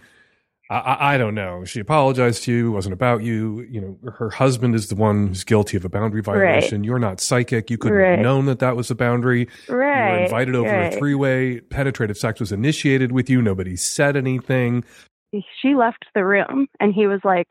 [0.71, 1.65] I- I, I don't know.
[1.65, 2.69] She apologized to you.
[2.69, 3.61] It wasn't about you.
[3.71, 6.85] You know, her husband is the one who's guilty of a boundary violation.
[6.85, 7.71] You're not psychic.
[7.71, 8.11] You couldn't Right.
[8.13, 9.41] have known that that was a boundary.
[9.69, 10.23] You were Right.
[10.25, 10.95] invited over right.
[10.95, 11.61] a three way.
[11.61, 13.43] Penetrative sex was initiated with you.
[13.43, 14.85] Nobody said anything.
[15.61, 17.49] she left the room and he was like,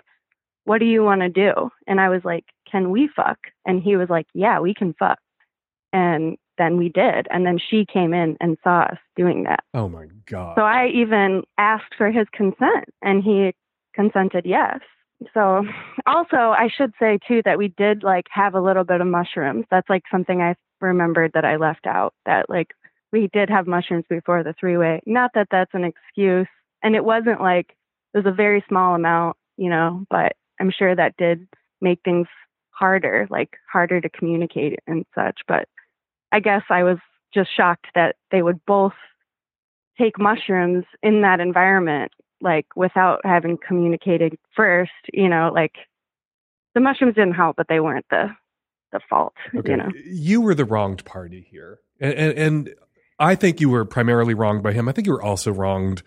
[0.66, 1.70] What do you want to do?
[1.86, 3.38] And I was like, Can we fuck?
[3.66, 5.20] And he was like, Yeah, we can fuck.
[5.92, 7.28] And then we did.
[7.30, 9.64] And then she came in and saw us doing that.
[9.74, 10.56] Oh my God.
[10.56, 13.54] So I even asked for his consent and he
[13.94, 14.80] consented yes.
[15.34, 15.66] So
[16.06, 19.66] also I should say too that we did like have a little bit of mushrooms.
[19.72, 22.72] That's like something I remembered that I left out that like
[23.12, 25.02] we did have mushrooms before the three way.
[25.06, 26.48] Not that that's an excuse.
[26.82, 27.76] And it wasn't like
[28.14, 31.48] it was a very small amount, you know, but I'm sure that did
[31.82, 32.28] make things
[32.72, 35.40] harder, like harder to communicate and such.
[35.48, 35.68] But
[36.34, 36.98] I guess I was
[37.34, 38.94] just shocked that they would both
[39.98, 45.74] take mushrooms in that environment, like without having communicated first, you know, like
[46.74, 48.28] the mushrooms didn't help, but they weren't the
[48.92, 49.72] the fault, Okay.
[49.72, 49.90] you know.
[50.06, 51.80] You were the wronged party here.
[52.00, 52.76] And, and, and
[53.20, 54.88] I think you were primarily wronged by him.
[54.88, 56.04] I think you were also wronged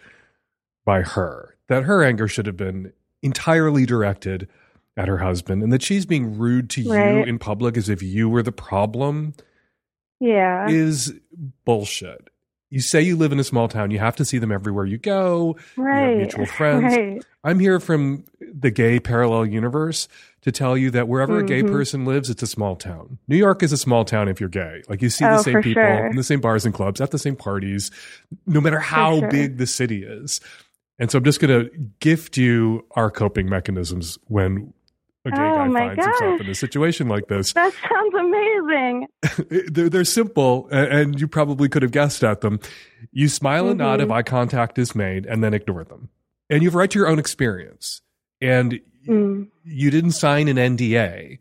[0.84, 1.56] by her.
[1.68, 4.48] That her anger should have been entirely directed
[4.96, 6.92] at her husband and that she's being rude to you
[7.24, 9.34] in public as if you were the problem
[10.20, 10.68] Yeah.
[10.68, 11.12] is
[11.64, 12.28] bullshit.
[12.68, 14.98] You say you live in a small town, you have to see them everywhere you
[14.98, 15.56] go.
[15.76, 16.16] right.
[16.16, 16.96] mutual friends.
[16.96, 17.24] Right.
[17.44, 20.08] I'm here from the gay parallel universe
[20.42, 21.70] to tell you that wherever a gay Mhm.
[21.70, 23.18] person lives, it's a small town.
[23.28, 24.82] New York is a small town if you're gay.
[24.88, 26.06] Like you see the Oh, same people sure.
[26.08, 27.90] in the same bars and clubs at the same parties,
[28.46, 29.28] no matter how sure.
[29.30, 30.40] big the city is.
[30.98, 34.72] And so I'm just going to gift you our coping mechanisms when
[35.26, 36.40] a gay Oh, guy my finds himself gosh.
[36.40, 37.52] in a situation like this.
[37.52, 39.06] That sounds amazing.
[39.72, 42.60] they're, they're simple, and you probably could have guessed at them.
[43.12, 46.08] You smile and nod if eye contact is made, and then ignore them.
[46.48, 48.00] And you've right to your own experience.
[48.40, 49.48] And Mm.
[49.64, 51.38] you didn't sign an NDA.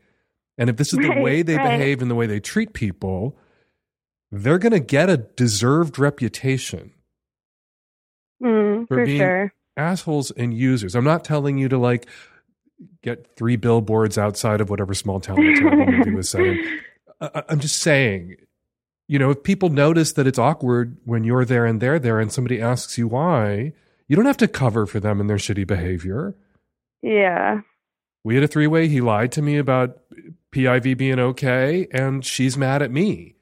[0.57, 1.71] And if this is the Right, way they right.
[1.79, 3.35] behave and the way they treat people,
[4.31, 6.91] they're going to get a deserved reputation
[8.43, 9.53] Mm, For for being- sure.
[9.77, 10.93] assholes and users.
[10.95, 12.05] I'm not telling you to like
[13.01, 16.79] get three billboards outside of whatever small town terrible movie was set in.
[17.21, 18.35] I, I'm just saying,
[19.07, 22.31] you know, if people notice that it's awkward when you're there and they're there and
[22.31, 23.73] somebody asks you why,
[24.07, 26.35] you don't have to cover for them and their shitty behavior.
[27.01, 27.61] Yeah.
[28.23, 28.87] We had a three way.
[28.87, 29.99] He lied to me about
[30.51, 33.35] PIV being okay, and she's mad at me.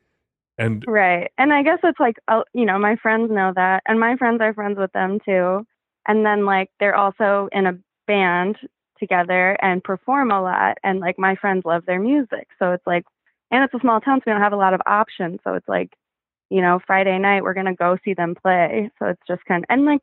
[0.58, 1.32] And Right.
[1.38, 4.42] And I guess it's like, uh, you know, my friends know that, and my friends
[4.42, 5.66] are friends with them too.
[6.06, 8.58] And then, like, they're also in a band
[9.00, 10.78] together and perform a lot.
[10.84, 12.48] And, like, my friends love their music.
[12.60, 13.04] So it's like,
[13.52, 15.40] and it's a small town, so we don't have a lot of options.
[15.44, 15.92] So it's like,
[16.50, 18.92] you know, Friday night, we're going to go see them play.
[19.00, 20.02] So it's just kind of, and like,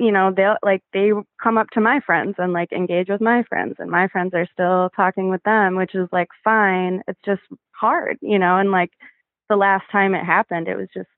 [0.00, 1.10] you know, they'll like, they
[1.42, 4.46] come up to my friends and like engage with my friends, and my friends are
[4.52, 7.02] still talking with them, which is like fine.
[7.08, 7.42] It's just
[7.72, 8.90] hard, you know, and like,
[9.50, 11.08] the last time it happened, it was just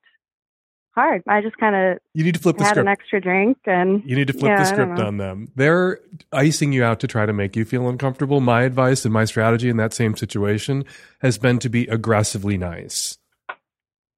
[0.94, 1.22] hard.
[1.28, 2.86] I just kind of you need to flip the had script.
[2.86, 5.48] an extra drink and You need to flip yeah, the I script on them.
[5.54, 5.98] They're
[6.32, 8.40] icing you out to try to make you feel uncomfortable.
[8.40, 10.84] My advice and my strategy in that same situation
[11.20, 13.16] has been to be aggressively nice.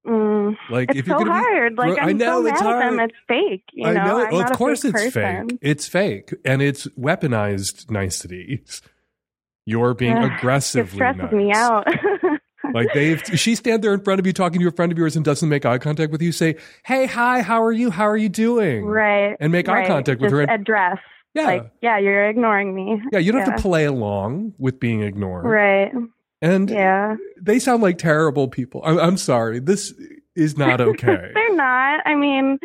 [0.07, 1.79] Mm, Like it's if you're so gonna be- hard.
[1.79, 2.99] Like I I'm know so it's mad at them.
[2.99, 3.11] hard.
[3.11, 3.65] It's fake.
[3.73, 4.25] You I know, know.
[4.27, 5.49] I'm Well, of course, fake it's person.
[5.51, 5.59] fake.
[5.63, 8.83] It's fake, and it's weaponized niceties.
[9.65, 11.33] You're being Ugh, aggressively It stresses nice.
[11.33, 11.87] me out.
[12.73, 14.99] Like they, if she stand there in front of you talking to a friend of
[14.99, 17.91] yours and doesn't make eye contact with you, say, "Hey, hi, how are you?
[17.91, 19.37] How are you doing?" right.
[19.41, 20.99] And make eye contact with Just her and- Address.
[21.35, 21.45] Yeah.
[21.47, 23.01] Like, yeah, you're ignoring me.
[23.11, 25.47] Yeah, you don't have to play along with being ignored.
[25.47, 25.91] Right.
[26.43, 27.17] And Yeah.
[27.41, 28.83] they sound like terrible people.
[28.85, 29.59] I'm, I'm sorry.
[29.59, 29.95] This
[30.37, 31.31] is not okay.
[31.33, 32.07] They're not.
[32.07, 32.59] I mean,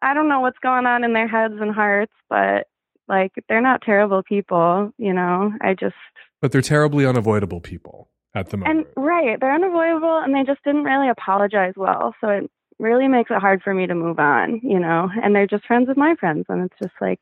[0.00, 2.66] I don't know what's going on in their heads and hearts, but
[3.08, 5.52] like they're not terrible people, you know.
[5.60, 5.94] I just
[6.40, 8.86] but they're terribly unavoidable people at the moment.
[8.96, 12.14] and right, they're unavoidable and they just didn't really apologize well.
[12.20, 15.08] So it really makes it hard for me to move on, you know.
[15.22, 17.20] And they're just friends with my friends and it's just like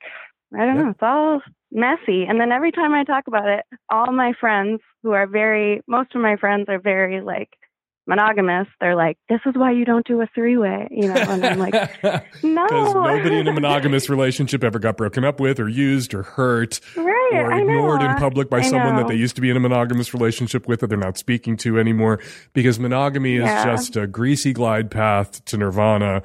[0.57, 0.83] I don't Yeah.
[0.83, 1.41] know, it's all
[1.73, 2.25] messy.
[2.25, 6.15] And then every time I talk about it, all my friends who are very most
[6.15, 7.51] of my friends are very like
[8.07, 8.67] monogamous.
[8.81, 11.59] They're like, This is why you don't do a three way, you know, and I'm
[11.59, 11.75] like
[12.43, 16.23] No Because nobody in a monogamous relationship ever got broken up with or used or
[16.23, 19.57] hurt Right, or ignored in public by I someone that they used to be in
[19.57, 22.21] a monogamous relationship with that they're not speaking to anymore.
[22.53, 26.23] Because monogamy is just a greasy glide path to nirvana.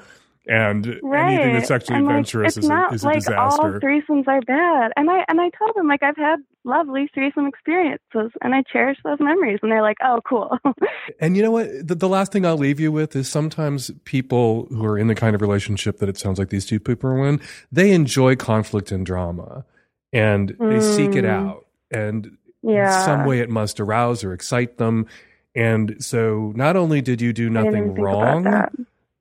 [0.50, 1.34] And right.
[1.34, 3.62] anything that's sexually And, like, adventurous it's is, not a, is a like disaster.
[3.62, 4.91] all threesomes are bad.
[4.97, 8.97] And I and I told them like I've had lovely threesome experiences and I cherish
[9.04, 9.60] those memories.
[9.62, 10.58] And they're like, oh, cool.
[11.20, 11.68] And you know what?
[11.88, 15.16] The, the last thing I'll leave you with is sometimes people who are in the
[15.16, 17.41] kind of relationship that it sounds like these two people are in,
[17.72, 19.66] they enjoy conflict and drama
[20.14, 21.30] and they seek it Mm.
[21.30, 21.66] out.
[21.91, 23.00] And yeah.
[23.00, 25.08] in some way it must arouse or excite them.
[25.56, 28.72] And so not only did you do nothing even about wrong that.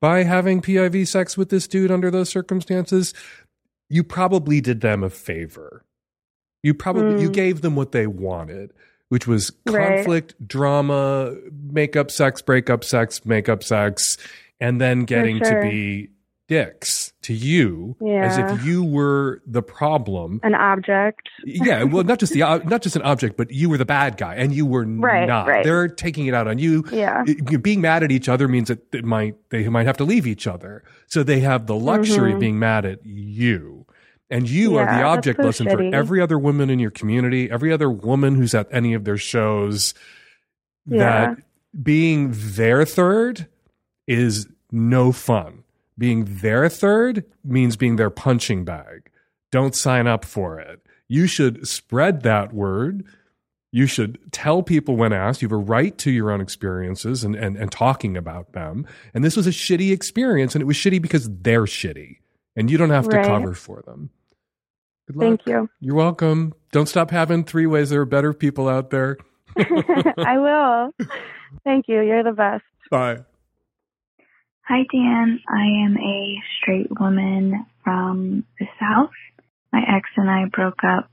[0.01, 3.13] By having PIV sex with this dude under those circumstances,
[3.89, 5.83] you probably did them a favor.
[6.63, 7.33] You probably you Mm.
[7.33, 8.71] gave them what they wanted,
[9.09, 9.97] which was Right.
[9.97, 11.35] conflict, drama,
[11.71, 14.17] make up sex, break up sex, make up sex,
[14.59, 15.61] and then getting sure.
[15.63, 16.09] to be
[16.49, 20.39] dicks to you as if you were the problem.
[20.43, 21.29] An object.
[21.45, 24.35] Yeah, well, not just the not just an object, but you were the bad guy,
[24.35, 25.47] and you were Right, not.
[25.47, 25.63] right.
[25.63, 26.83] They're taking it out on you.
[26.91, 27.23] Yeah.
[27.61, 30.47] Being mad at each other means that it might they might have to leave each
[30.47, 32.41] other, so they have the luxury of Mhm.
[32.41, 33.85] being mad at you,
[34.29, 37.71] and you are the object so lesson for every other woman in your community, every
[37.71, 39.93] other woman who's at any of their shows.
[40.87, 40.97] Yeah.
[40.97, 41.37] That
[41.83, 43.45] being their third
[44.07, 45.63] is no fun.
[45.99, 49.11] Being their third means being their punching bag.
[49.51, 50.81] Don't sign up for it.
[51.07, 53.03] You should spread that word.
[53.71, 55.41] You should tell people when asked.
[55.41, 58.87] You have a right to your own experiences and, and, and talking about them.
[59.13, 62.19] And this was a shitty experience, and it was shitty because they're shitty.
[62.55, 64.09] And you don't have to cover for them.
[65.07, 65.23] Good luck.
[65.23, 65.69] Thank you.
[65.79, 66.53] You're welcome.
[66.71, 67.89] Don't stop having three ways.
[67.89, 69.17] There are better people out there.
[69.57, 71.07] I will.
[71.63, 72.01] Thank you.
[72.01, 72.63] You're the best.
[72.89, 73.19] Bye.
[74.69, 75.39] Hi, Dan.
[75.49, 79.09] I am a straight woman from the South.
[79.73, 81.09] My ex and I broke up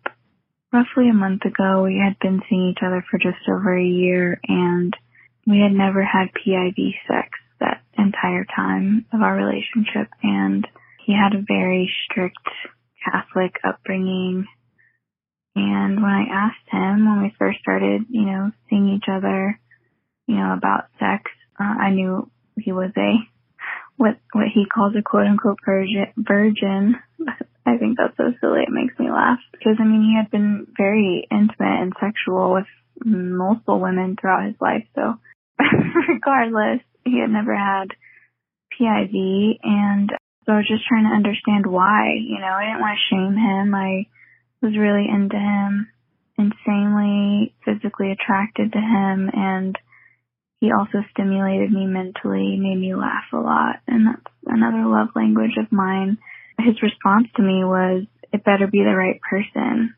[0.74, 1.82] roughly a month ago.
[1.82, 4.94] We had been seeing each other for just over a year and
[5.46, 10.68] we had never had PIV sex that entire time of our relationship and
[11.06, 12.36] he had a very strict
[13.10, 14.44] Catholic upbringing.
[15.54, 19.58] And when I asked him when we first started, you know, seeing each other,
[20.26, 21.22] you know, about sex,
[21.58, 23.16] uh, I knew he was a
[23.96, 26.96] what what he calls a quote unquote virgin.
[27.66, 28.62] I think that's so silly.
[28.62, 32.66] It makes me laugh because I mean he had been very intimate and sexual with
[33.04, 34.86] multiple women throughout his life.
[34.94, 35.14] So
[36.08, 37.88] regardless, he had never had
[38.78, 40.10] PIV, and
[40.44, 42.14] so I was just trying to understand why.
[42.14, 43.74] You know, I didn't want to shame him.
[43.74, 44.06] I
[44.62, 45.88] was really into him,
[46.38, 49.78] insanely physically attracted to him, and
[50.60, 55.56] he also stimulated me mentally, made me laugh a lot, and that's another love language
[55.58, 56.18] of mine.
[56.58, 59.94] His response to me was, "It better be the right person."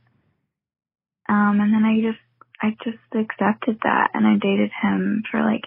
[1.29, 2.19] Um, and then I just
[2.61, 5.65] I just accepted that and I dated him for like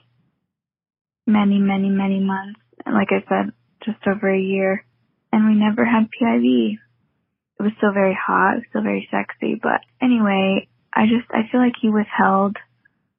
[1.26, 2.60] many, many, many months.
[2.86, 3.54] Like I said,
[3.86, 4.86] just over a year.
[5.32, 6.78] And we never had PIV.
[7.60, 9.56] It was still very hot, it was still very sexy.
[9.62, 12.58] But anyway, I just, I feel like he withheld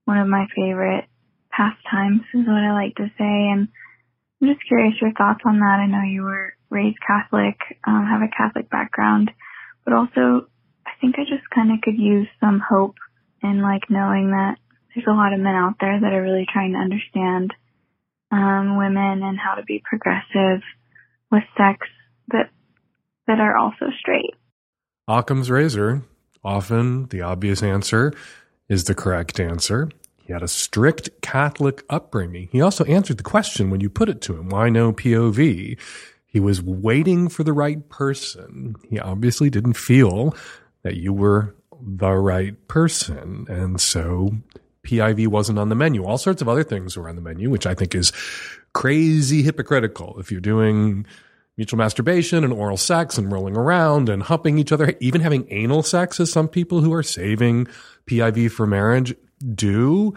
[0.05, 1.05] one of my favorite
[1.53, 3.36] pastimes is what I like to say.
[3.53, 3.68] And
[4.40, 5.78] I'm just curious your thoughts on that.
[5.80, 9.30] I know you were raised Catholic, um, have a Catholic background,
[9.84, 10.48] but also
[10.86, 12.96] I think I just kind of could use some hope
[13.42, 14.57] in like knowing that
[14.94, 17.53] there's a lot of men out there that are really trying to understand
[18.30, 20.62] um, women and how to be progressive
[21.30, 21.86] with sex
[22.28, 22.50] that
[23.26, 24.34] that are also straight.
[25.09, 26.03] Occam's razor,
[26.42, 28.12] often the obvious answer
[28.68, 29.90] is the correct answer.
[30.33, 32.49] He had a strict Catholic upbringing.
[32.51, 35.78] He also answered the question when you put it to him, why no PIV?
[36.24, 38.76] He was waiting for the right person.
[38.89, 40.35] He obviously didn't feel
[40.85, 43.45] that you were the right person.
[43.51, 44.30] And so
[44.87, 46.03] PIV wasn't on the menu.
[46.03, 48.11] All sorts of other things were on the menu, which I think is
[48.72, 50.18] crazy hypocritical.
[50.18, 51.05] If you're doing
[51.59, 55.83] mutual masturbation and oral sex and rolling around and humping each other, even having anal
[55.83, 57.68] sex, as some people who are saving
[58.07, 60.14] PIV for marriage do,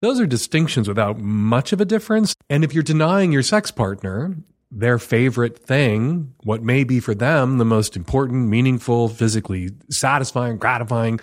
[0.00, 2.34] those are distinctions without much of a difference.
[2.48, 4.36] And if you're denying your sex partner
[4.70, 11.20] their favorite thing, what may be for them the most important, meaningful, physically satisfying, gratifying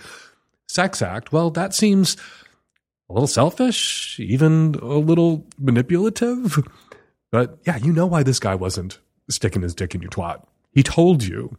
[0.68, 2.16] sex act, well, that seems
[3.08, 6.58] a little selfish, even a little manipulative.
[7.30, 8.98] But yeah, you know why this guy wasn't
[9.30, 10.44] sticking his dick in your twat.
[10.72, 11.56] He told you.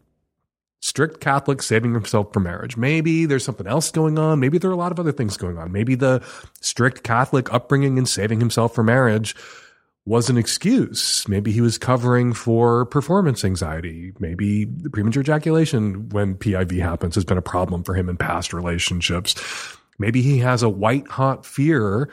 [0.80, 2.78] Strict Catholic saving himself for marriage.
[2.78, 4.40] Maybe there's something else going on.
[4.40, 5.72] Maybe there are a lot of other things going on.
[5.72, 6.24] Maybe the
[6.62, 9.36] strict Catholic upbringing and saving himself for marriage
[10.06, 11.28] was an excuse.
[11.28, 14.14] Maybe he was covering for performance anxiety.
[14.20, 19.36] Maybe premature ejaculation when PIV happens has been a problem for him in past relationships.
[20.00, 22.10] Maybe he has a white hot fear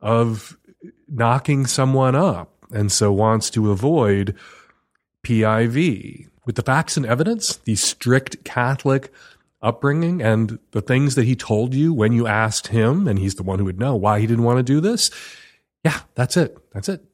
[0.00, 0.56] of
[1.08, 4.36] knocking someone up and so wants to avoid
[5.24, 6.28] PIV.
[6.44, 9.12] With the facts and evidence, the strict Catholic
[9.60, 13.44] upbringing and the things that he told you when you asked him, and he's the
[13.44, 15.10] one who would know why he didn't want to do this.
[15.84, 16.58] Yeah, that's it.
[16.72, 17.04] That's it.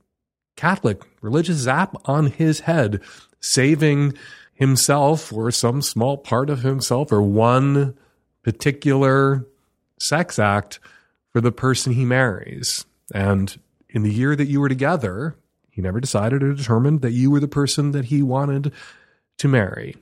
[0.57, 3.01] Catholic religious zap on his head,
[3.41, 4.15] saving
[4.55, 7.97] himself or some small part of himself or one
[8.43, 9.47] particular
[10.01, 10.81] sex act
[11.33, 12.87] for the person he marries.
[13.15, 13.59] And
[13.91, 15.37] in the year that you were together,
[15.71, 18.73] he never decided or determined that you were the person that he wanted
[19.39, 19.97] to marry.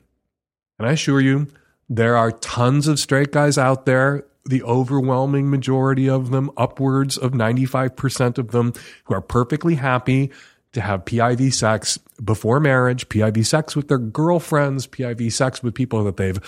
[0.79, 1.49] And I assure you,
[1.89, 7.33] there are tons of straight guys out there the overwhelming majority of them, upwards of
[7.33, 8.73] 95% of them,
[9.05, 10.31] who are perfectly happy
[10.73, 16.05] to have PIV sex before marriage, PIV sex with their girlfriends, PIV sex with people
[16.05, 16.39] that they've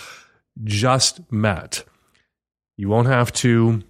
[0.63, 1.83] just met.
[2.77, 3.83] You won't have to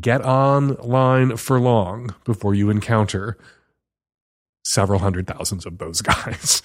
[0.00, 3.36] get online for long before you encounter
[4.64, 6.62] several hundred thousands of those guys.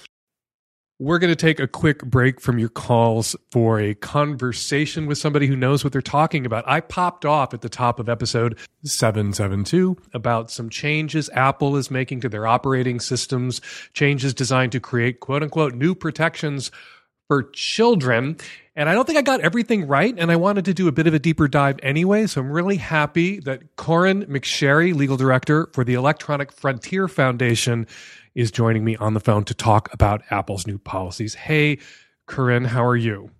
[1.02, 5.46] We're going to take a quick break from your calls for a conversation with somebody
[5.46, 6.68] who knows what they're talking about.
[6.68, 12.20] I popped off at the top of episode 772 about some changes Apple is making
[12.20, 13.62] to their operating systems,
[13.94, 16.70] changes designed to create quote unquote new protections
[17.28, 18.36] for children.
[18.76, 20.14] And I don't think I got everything right.
[20.18, 22.26] And I wanted to do a bit of a deeper dive anyway.
[22.26, 27.86] So I'm really happy that Corynne McSherry, legal director for the Electronic Frontier Foundation,
[28.34, 31.34] is joining me on the phone to talk about Apple's new policies.
[31.34, 31.78] Hey,
[32.26, 33.30] Corynne, how are you?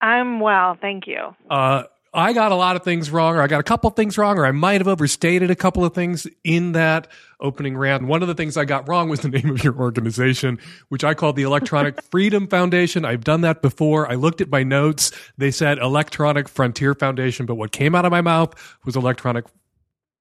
[0.00, 1.34] I'm well, thank you.
[1.48, 1.84] Uh,
[2.16, 4.38] I got a lot of things wrong, or I got a couple of things wrong,
[4.38, 7.08] or I might have overstated a couple of things in that
[7.40, 8.06] opening round.
[8.06, 10.60] One of the things I got wrong was the name of your organization,
[10.90, 13.04] which I called the Electronic Freedom Foundation.
[13.04, 14.10] I've done that before.
[14.10, 15.10] I looked at my notes.
[15.36, 18.54] They said Electronic Frontier Foundation, but what came out of my mouth
[18.84, 19.46] was Electronic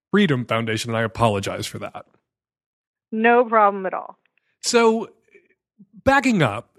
[0.09, 2.05] Freedom Foundation, and I apologize for that.
[3.13, 4.17] No problem at all.
[4.61, 5.07] So,
[6.03, 6.71] backing up,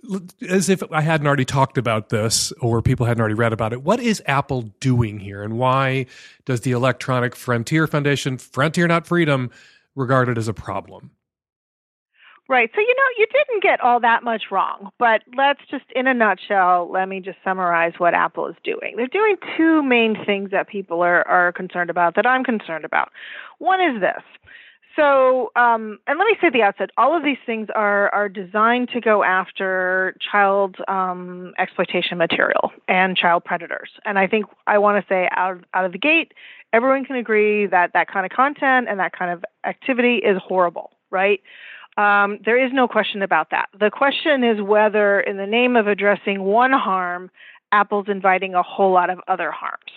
[0.48, 3.82] as if I hadn't already talked about this or people hadn't already read about it,
[3.82, 6.06] what is Apple doing here and why
[6.44, 9.48] does the Electronic Frontier Foundation, Frontier Not Freedom,
[9.94, 11.12] regard it as a problem?
[12.48, 12.68] Right.
[12.74, 16.12] So, you know, you didn't get all that much wrong, but let's just, in a
[16.12, 18.96] nutshell, let me just summarize what Apple is doing.
[18.96, 23.12] They're doing two main things that people are, are concerned about, that I'm concerned about.
[23.58, 24.22] One is this
[24.96, 28.28] so, um, and let me say at the outset, all of these things are are
[28.28, 33.90] designed to go after child um, exploitation material and child predators.
[34.04, 36.32] And I think I want to say out out of the gate,
[36.72, 40.90] everyone can agree that that kind of content and that kind of activity is horrible,
[41.10, 41.40] right?
[41.96, 43.68] Um, there is no question about that.
[43.78, 47.30] The question is whether, in the name of addressing one harm,
[47.70, 49.92] Apple's inviting a whole lot of other harms.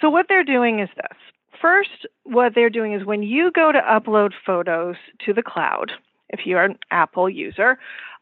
[0.00, 1.18] So what they're doing is this.
[1.62, 5.92] First, what they're doing is when you go to upload photos to the cloud,
[6.28, 7.78] if you're an Apple user,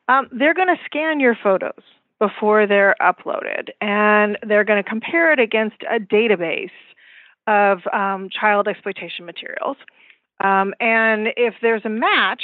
[0.08, 1.82] um, they're going to scan your photos
[2.18, 6.68] before they're uploaded, and they're going to compare it against a database
[7.46, 9.78] of um, child exploitation materials.
[10.44, 12.42] Um, and if there's a match,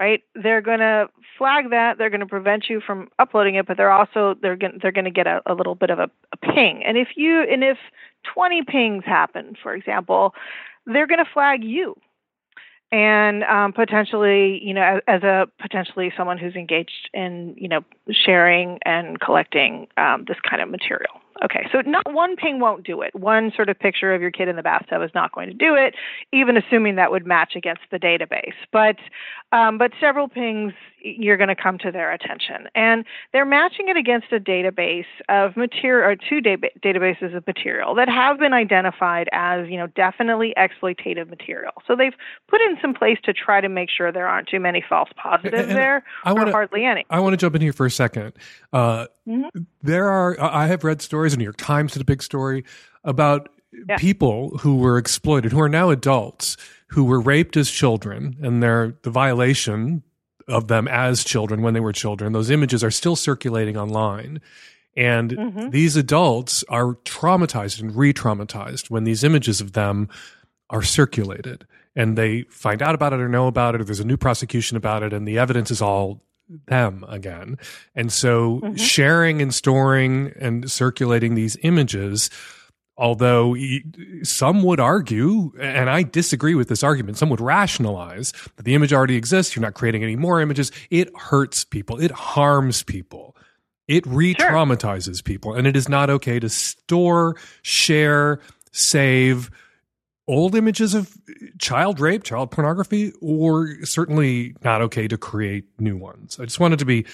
[0.00, 1.98] right, they're going to flag that.
[1.98, 5.04] They're going to prevent you from uploading it, but they're also they're going they're going
[5.04, 6.82] to get a, a little bit of a, a ping.
[6.84, 7.78] And if you and if
[8.34, 10.34] 20 pings happen, for example,
[10.86, 11.96] they're going to flag you
[12.90, 18.78] and um, potentially, you know, as, a potentially someone who's engaged in, you know, sharing
[18.84, 21.20] and collecting um, this kind of material.
[21.44, 23.14] Okay, so not one ping won't do it.
[23.14, 25.74] One sort of picture of your kid in the bathtub is not going to do
[25.74, 25.94] it,
[26.32, 28.54] even assuming that would match against the database.
[28.72, 28.96] But
[29.52, 33.96] um, but several pings, you're going to come to their attention, and they're matching it
[33.96, 39.68] against a database of material or two databases of material that have been identified as
[39.68, 41.72] you know definitely exploitative material.
[41.86, 42.14] So they've
[42.48, 45.68] put in some place to try to make sure there aren't too many false positives
[45.68, 47.06] and there, I wanna, or hardly any.
[47.10, 48.32] I want to jump in here for a second.
[48.72, 49.62] Uh, mm-hmm.
[49.82, 51.32] There are I have read stories.
[51.32, 52.64] The New York Times did a big story
[53.04, 53.48] about
[53.88, 53.96] yeah.
[53.98, 56.56] people who were exploited, who are now adults,
[56.88, 60.02] who were raped as children, and they're the violation
[60.48, 62.32] of them as children when they were children.
[62.32, 64.40] Those images are still circulating online.
[64.96, 65.70] And mm-hmm.
[65.70, 70.08] these adults are traumatized and re traumatized when these images of them
[70.70, 74.06] are circulated and they find out about it or know about it, or there's a
[74.06, 76.22] new prosecution about it, and the evidence is all
[76.66, 77.58] them again.
[77.94, 78.74] And so mm-hmm.
[78.76, 82.30] sharing and storing and circulating these images,
[82.96, 83.56] although
[84.22, 88.92] some would argue, and I disagree with this argument, some would rationalize that the image
[88.92, 89.54] already exists.
[89.54, 90.72] You're not creating any more images.
[90.90, 92.00] It hurts people.
[92.00, 93.36] It harms people.
[93.86, 95.22] It re traumatizes sure.
[95.24, 95.54] people.
[95.54, 98.40] And it is not okay to store, share,
[98.72, 99.50] save,
[100.28, 101.16] old images of
[101.58, 106.38] child rape, child pornography, or certainly not okay to create new ones.
[106.38, 107.06] I just wanted to be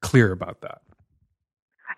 [0.00, 0.80] clear about that.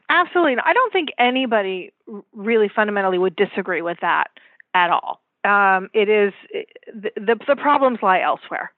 [0.09, 0.57] Absolutely.
[0.63, 1.93] I don't think anybody
[2.33, 4.27] really fundamentally would disagree with that
[4.75, 5.23] at all.
[5.45, 6.33] Um, it is
[6.93, 8.73] the, the, the problems lie elsewhere.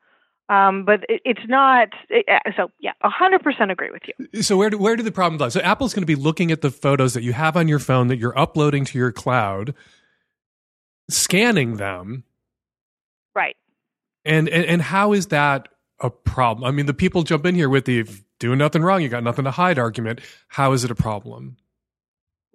[0.51, 1.89] Um, but it, it's not.
[2.09, 4.43] It, uh, so yeah, hundred percent agree with you.
[4.43, 5.51] So where do, where do the problems lie?
[5.51, 8.09] So Apple's going to be looking at the photos that you have on your phone
[8.09, 9.75] that you're uploading to your cloud,
[11.09, 12.25] scanning them.
[13.35, 13.57] Right.
[14.25, 15.69] And, and and how is that
[16.01, 16.65] a problem?
[16.65, 18.07] I mean, the people jump in here with the
[18.39, 20.21] doing nothing wrong, you got nothing to hide argument.
[20.49, 21.57] How is it a problem?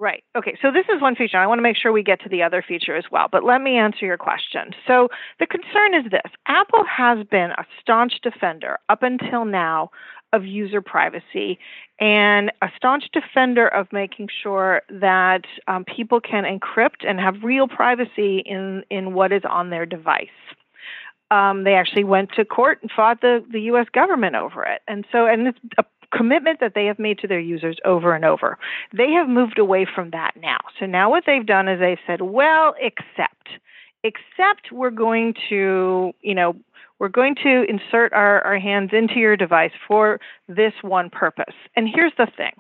[0.04, 0.22] Right.
[0.36, 0.58] Okay.
[0.62, 1.38] So this is one feature.
[1.38, 3.30] I want to make sure we get to the other feature as well.
[3.32, 4.72] But let me answer your question.
[4.86, 5.08] So
[5.39, 9.91] the concern is this Apple has been a staunch defender up until now
[10.34, 11.58] of user privacy
[12.01, 17.70] and a staunch defender of making sure that um, people can encrypt and have real
[17.70, 20.28] privacy in, in what is on their device.
[21.32, 23.88] Um, they actually went to court and fought the, the U.S.
[23.93, 24.82] government over it.
[24.86, 25.86] And so, and it's a
[26.16, 28.57] commitment that they have made to their users over and over.
[28.95, 30.59] They have moved away from that now.
[30.80, 33.49] So now what they've done is they've said, well, except,
[34.03, 36.55] except we're going to, you know,
[36.99, 41.55] we're going to insert our, our hands into your device for this one purpose.
[41.76, 42.53] And here's the thing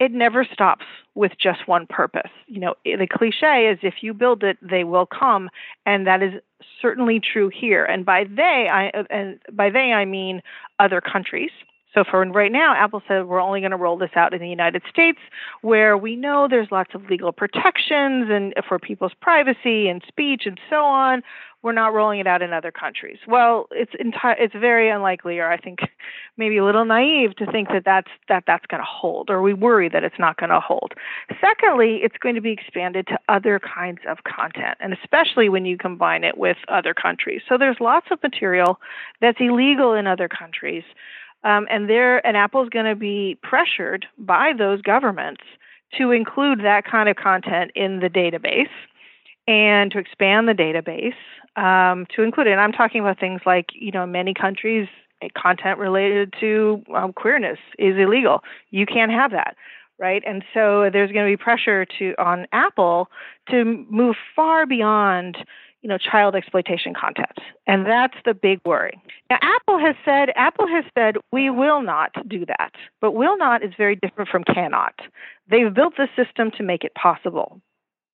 [0.00, 2.30] it never stops with just one purpose.
[2.46, 5.50] You know, the cliche is if you build it, they will come,
[5.86, 6.34] and that is
[6.82, 7.84] certainly true here.
[7.84, 10.42] And by they, I uh, and by they I mean
[10.78, 11.50] other countries.
[11.94, 14.48] So for right now, Apple said we're only going to roll this out in the
[14.48, 15.18] United States,
[15.62, 20.58] where we know there's lots of legal protections and for people's privacy and speech and
[20.68, 21.22] so on.
[21.62, 23.16] We're not rolling it out in other countries.
[23.26, 25.78] Well, it's enti- it's very unlikely, or I think
[26.36, 29.54] maybe a little naive to think that that's that that's going to hold, or we
[29.54, 30.92] worry that it's not going to hold.
[31.40, 35.78] Secondly, it's going to be expanded to other kinds of content, and especially when you
[35.78, 37.40] combine it with other countries.
[37.48, 38.78] So there's lots of material
[39.22, 40.84] that's illegal in other countries
[41.44, 45.42] um, and there, and Apple's going to be pressured by those governments
[45.98, 48.68] to include that kind of content in the database
[49.46, 51.14] and to expand the database
[51.56, 52.52] um, to include it.
[52.52, 54.88] And I'm talking about things like, you know, many countries,
[55.36, 58.40] content related to um, queerness is illegal.
[58.70, 59.56] You can't have that,
[59.98, 60.22] right?
[60.26, 63.08] And so there's going to be pressure to on Apple
[63.50, 65.38] to move far beyond
[65.84, 67.38] you know child exploitation content.
[67.66, 69.00] And that's the big worry.
[69.30, 72.72] Now apple has said apple has said we will not do that.
[73.00, 74.98] But will not is very different from cannot.
[75.48, 77.60] They've built the system to make it possible.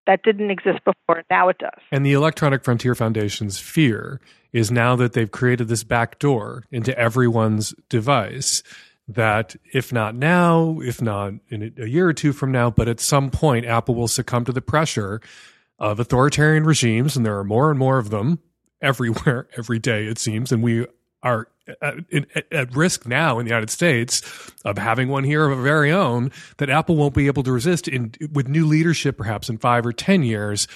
[0.06, 1.22] That didn't exist before.
[1.30, 1.78] Now it does.
[1.92, 4.20] And the electronic frontier foundation's fear
[4.52, 8.64] is now that they've created this back door into everyone's device
[9.06, 13.00] that if not now if not in a year or two from now but at
[13.00, 15.20] some point apple will succumb to the pressure
[15.80, 18.38] of authoritarian regimes, and there are more and more of them
[18.82, 20.52] everywhere, every day, it seems.
[20.52, 20.86] And we
[21.22, 21.48] are
[21.82, 21.96] at,
[22.50, 24.22] at, risk now in the United States
[24.64, 27.88] of having one here of our very own that Apple won't be able to resist
[27.88, 30.68] in with new leadership, perhaps in five or ten years,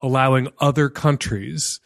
[0.00, 1.80] allowing other countries.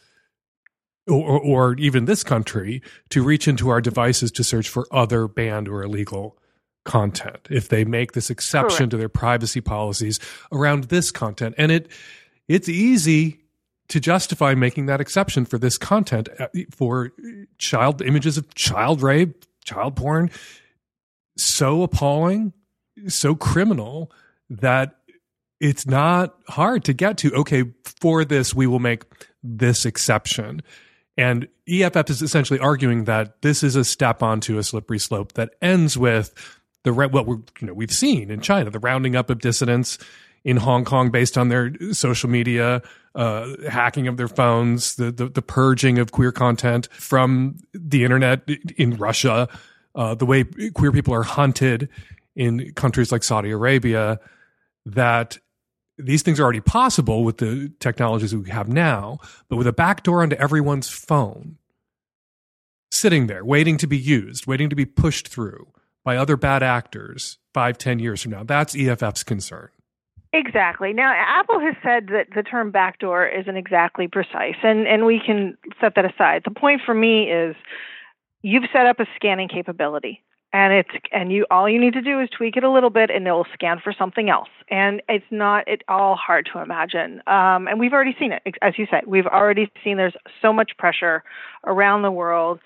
[1.07, 5.67] Or, or even this country to reach into our devices to search for other banned
[5.67, 6.35] or illegal
[6.83, 8.89] content if they make this exception Correct.
[8.89, 10.19] to their privacy policies
[10.51, 11.89] around this content and it
[12.47, 13.41] it's easy
[13.87, 17.11] to justify making that exception for this content uh, for
[17.57, 20.31] child images of child rape, child porn,
[21.37, 22.53] so appalling,
[23.07, 24.11] so criminal
[24.49, 24.97] that
[25.59, 27.33] it's not hard to get to.
[27.33, 29.03] Okay, for this, we will make
[29.43, 30.61] this exception.
[31.17, 35.51] And EFF is essentially arguing that this is a step onto a slippery slope that
[35.61, 36.33] ends with
[36.83, 39.97] the what we're you know we've seen in China, the rounding up of dissidents
[40.45, 42.83] in Hong Kong based on their social media,
[43.15, 48.47] uh, hacking of their phones, the, the, the purging of queer content from the internet
[48.77, 49.49] in Russia,
[49.95, 50.43] uh, the way
[50.73, 51.89] queer people are hunted
[52.35, 54.19] in countries like Saudi Arabia,
[54.85, 55.39] that
[55.97, 59.17] these things are already possible with the technologies we have now,
[59.49, 61.57] but with a backdoor onto everyone's phone,
[62.91, 65.67] sitting there waiting to be used, waiting to be pushed through
[66.03, 68.43] by other bad actors five, ten years from now.
[68.43, 69.69] That's EFF's concern.
[70.35, 70.91] Exactly.
[70.91, 75.57] Now, Apple has said that the term backdoor isn't exactly precise, and, and we can
[75.79, 76.41] set that aside.
[76.43, 77.55] The point for me is
[78.41, 80.21] you've set up a scanning capability,
[80.51, 83.09] and it's and you all you need to do is tweak it a little bit,
[83.09, 84.49] and it'll scan for something else.
[84.69, 87.21] And it's not at all hard to imagine.
[87.27, 89.07] Um, and we've already seen it, as you said.
[89.07, 91.23] We've already seen there's so much pressure
[91.65, 92.59] around the world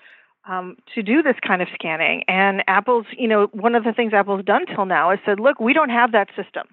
[0.48, 2.24] um, to do this kind of scanning.
[2.26, 5.60] And Apple's, you know, one of the things Apple's done till now is said, look,
[5.60, 6.66] we don't have that system.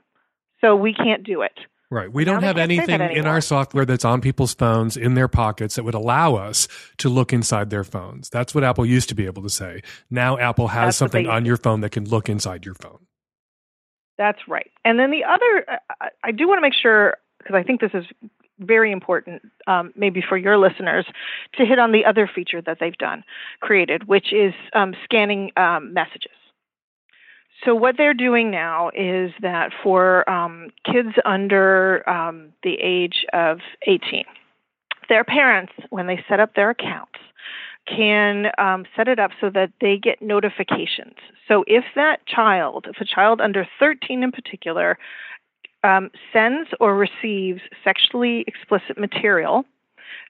[0.62, 1.54] So we can't do it.
[1.90, 2.12] Right.
[2.12, 5.14] We don't have can't say that anything in our software that's on people's phones, in
[5.14, 8.30] their pockets, that would allow us to look inside their phones.
[8.30, 9.82] That's what Apple used to be able to say.
[10.10, 13.06] Now Apple has That's something on your phone that can look inside your phone.
[14.18, 14.70] That's right.
[14.84, 17.94] And then the other, I- I do want to make sure, because I think this
[17.94, 18.06] is
[18.60, 21.06] very important, um, maybe for your listeners,
[21.54, 23.24] to hit on the other feature that they've done,
[23.62, 26.32] created, which is um, scanning um, messages.
[27.66, 33.60] So what they're doing now is that for um, kids under um, the age of
[33.88, 34.26] 18,
[35.10, 37.20] their parents, when they set up their accounts,
[37.88, 41.16] can um, set it up so that they get notifications.
[41.48, 44.98] So if that child, if a child under 13 in particular,
[45.84, 49.66] um, sends or receives sexually explicit material,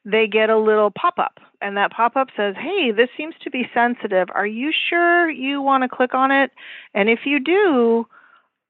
[0.10, 1.40] they get a little pop up.
[1.62, 4.30] And that pop up says, Hey, this seems to be sensitive.
[4.34, 6.52] Are you sure you want to click on it?
[6.94, 8.08] And if you do,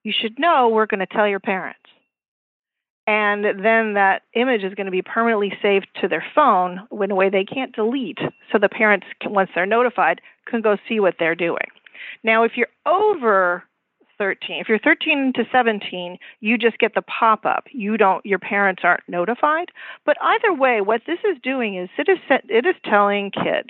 [0.04, 1.80] you should know we're going to tell your parents.
[3.06, 7.16] And then that image is going to be permanently saved to their phone in a
[7.16, 8.20] way they can't delete.
[8.52, 11.68] So the parents, once they're notified, can go see what they're doing.
[12.24, 13.64] Now, if you're over
[14.18, 17.66] 13, if you're 13 to 17, you just get the pop up.
[17.72, 19.70] You don't, your parents aren't notified.
[20.06, 23.70] But either way, what this is doing is it is, it is telling kids,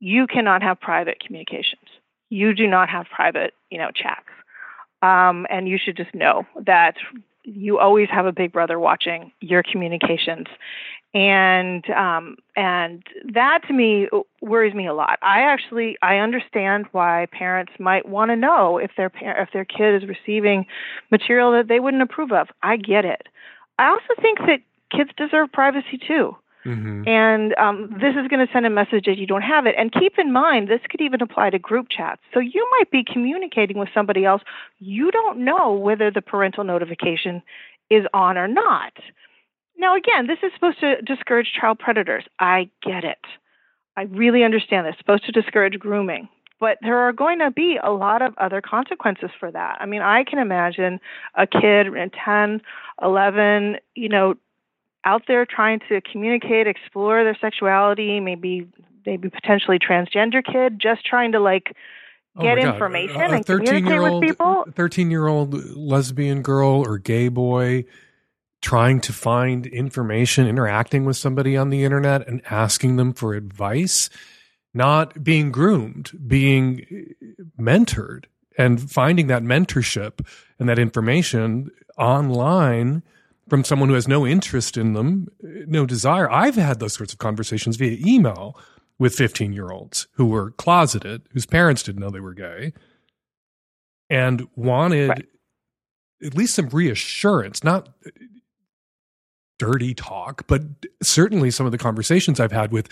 [0.00, 1.82] you cannot have private communications.
[2.30, 4.26] You do not have private, you know, chats.
[5.02, 6.96] Um, and you should just know that
[7.44, 10.46] you always have a big brother watching your communications
[11.18, 13.02] and um and
[13.32, 14.08] that to me
[14.40, 18.92] worries me a lot i actually i understand why parents might want to know if
[18.96, 20.64] their par- if their kid is receiving
[21.10, 23.26] material that they wouldn't approve of i get it
[23.80, 24.60] i also think that
[24.96, 27.08] kids deserve privacy too Mm-hmm.
[27.08, 29.74] and um, this is going to send a message that you don't have it.
[29.78, 32.20] And keep in mind, this could even apply to group chats.
[32.34, 34.42] So you might be communicating with somebody else.
[34.78, 37.42] You don't know whether the parental notification
[37.88, 38.92] is on or not.
[39.78, 42.24] Now, again, this is supposed to discourage child predators.
[42.38, 43.18] I get it.
[43.96, 44.92] I really understand this.
[44.92, 46.28] It's supposed to discourage grooming.
[46.60, 49.76] But there are going to be a lot of other consequences for that.
[49.80, 50.98] I mean, I can imagine
[51.36, 52.60] a kid in 10,
[53.00, 54.34] 11, you know,
[55.04, 58.66] out there trying to communicate, explore their sexuality, maybe
[59.06, 61.74] maybe potentially transgender kid, just trying to like
[62.36, 62.74] Oh get God.
[62.74, 64.64] information A- a and communicate with people.
[64.74, 67.84] 13 year old lesbian girl or gay boy
[68.60, 74.10] trying to find information, interacting with somebody on the internet and asking them for advice,
[74.74, 76.84] not being groomed, being
[77.30, 78.24] uh, mentored
[78.56, 80.26] and finding that mentorship
[80.58, 83.02] and that information online
[83.48, 86.30] from someone who has no interest in them, uh, no desire.
[86.30, 88.58] I've had those sorts of conversations via email
[88.98, 92.72] with 15 year olds who were closeted, whose parents didn't know they were gay,
[94.10, 95.26] and wanted
[96.24, 98.10] at least some reassurance, not uh,
[99.58, 100.62] dirty talk, but
[101.02, 102.88] certainly some of the conversations I've had with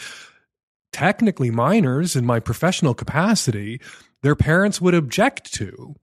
[0.92, 3.80] technically minors in my professional capacity,
[4.22, 5.94] their parents would object to.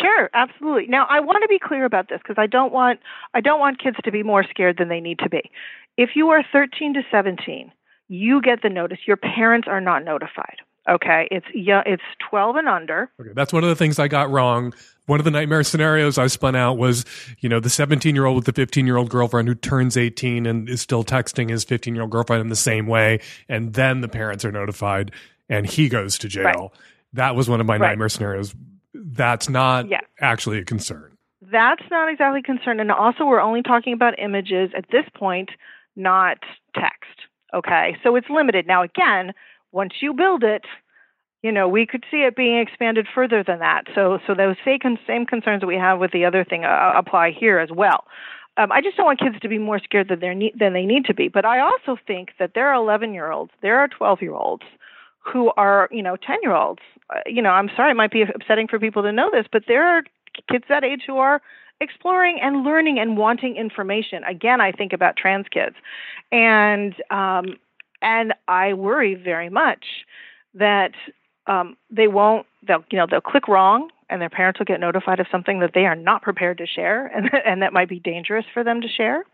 [0.00, 0.86] Sure, absolutely.
[0.88, 3.00] Now, I want to be clear about this because I don't want
[3.32, 5.50] I don't want kids to be more scared than they need to be.
[5.96, 7.72] If you are 13 to 17,
[8.08, 8.98] you get the notice.
[9.06, 10.58] Your parents are not notified.
[10.88, 13.10] Okay, it's yeah, it's 12 and under.
[13.20, 14.72] Okay, that's one of the things I got wrong.
[15.06, 17.04] One of the nightmare scenarios I spun out was,
[17.40, 20.46] you know, the 17 year old with the 15 year old girlfriend who turns 18
[20.46, 24.00] and is still texting his 15 year old girlfriend in the same way, and then
[24.00, 25.10] the parents are notified
[25.48, 26.44] and he goes to jail.
[26.44, 26.70] Right.
[27.14, 27.88] That was one of my Right.
[27.90, 28.54] nightmare scenarios.
[28.94, 30.00] That's not Yeah.
[30.20, 31.12] actually a concern.
[31.42, 32.80] That's not exactly concerned.
[32.80, 35.50] And also, we're only talking about images at this point,
[35.94, 36.38] not
[36.74, 37.10] text.
[37.54, 38.66] Okay, so it's limited.
[38.66, 39.32] Now, again,
[39.76, 40.64] once you build it,
[41.42, 43.84] you know, we could see it being expanded further than that.
[43.94, 47.58] So, so those same, concerns that we have with the other thing uh, apply here
[47.58, 48.04] as well.
[48.56, 51.04] Um, I just don't want kids to be more scared than, ne- than they need
[51.04, 51.28] to be.
[51.28, 54.64] But I also think that there are 11 year olds, there are 12 year olds
[55.20, 56.80] who are, you know, 10 year olds.
[57.10, 59.64] Uh, you know, I'm sorry, it might be upsetting for people to know this, but
[59.68, 60.02] there are
[60.50, 61.42] kids that age who are
[61.80, 64.24] exploring and learning and wanting information.
[64.24, 65.76] Again, I think about trans kids,
[66.32, 67.56] and um,
[68.02, 69.84] and I worry very much
[70.54, 70.92] that
[71.46, 72.46] um, they won't.
[72.66, 75.72] They'll you know they'll click wrong, and their parents will get notified of something that
[75.74, 78.88] they are not prepared to share, and and that might be dangerous for them to
[78.88, 79.24] share.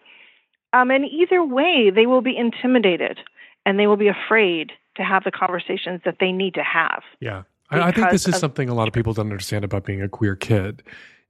[0.72, 3.18] Um, and either way, they will be intimidated,
[3.66, 7.02] and they will be afraid to have the conversations that they need to have.
[7.20, 7.42] Yeah.
[7.70, 10.02] I, I think this is of- something a lot of people don't understand about being
[10.02, 10.82] a queer kid.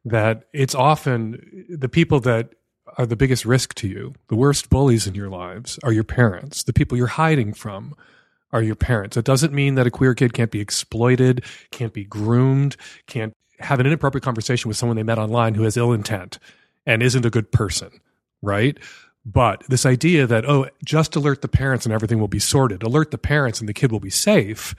[0.04, 2.54] That it's often the people that
[2.98, 6.62] are the biggest risk to you, the worst bullies in your lives, are your parents.
[6.64, 7.94] The people you're hiding from
[8.52, 9.16] are your parents.
[9.16, 12.76] It doesn't mean that a queer kid can't be exploited, can't be groomed,
[13.06, 16.38] can't have an inappropriate conversation with someone they met online who has ill intent
[16.84, 17.90] and isn't a good person,
[18.42, 18.76] right?
[19.24, 23.10] But this idea that, oh, just alert the parents and everything will be sorted, alert
[23.10, 24.74] the parents and the kid will be safe,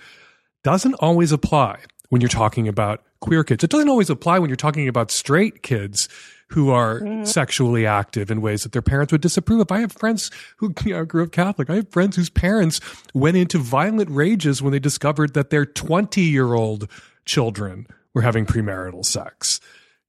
[0.64, 3.64] doesn't always apply when you're talking about queer kids.
[3.64, 6.10] It doesn't always apply when you're talking about straight kids
[6.54, 7.26] who are mm-hmm.
[7.26, 9.72] sexually active in ways that their parents would disapprove of.
[9.72, 11.70] I have friends who you know, grew up Catholic.
[11.70, 12.80] I have friends whose parents
[13.14, 16.88] went into violent rages when they discovered that their 20 year old
[17.26, 19.60] children were having premarital sex.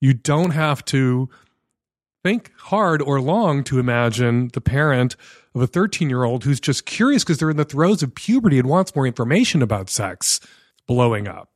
[0.01, 1.31] You don't have to
[2.23, 5.17] think hard or long to imagine the parent
[5.55, 8.59] of a 13 year old who's just curious because they're in the throes of puberty
[8.59, 10.41] and wants more information about sex
[10.87, 11.49] blowing up.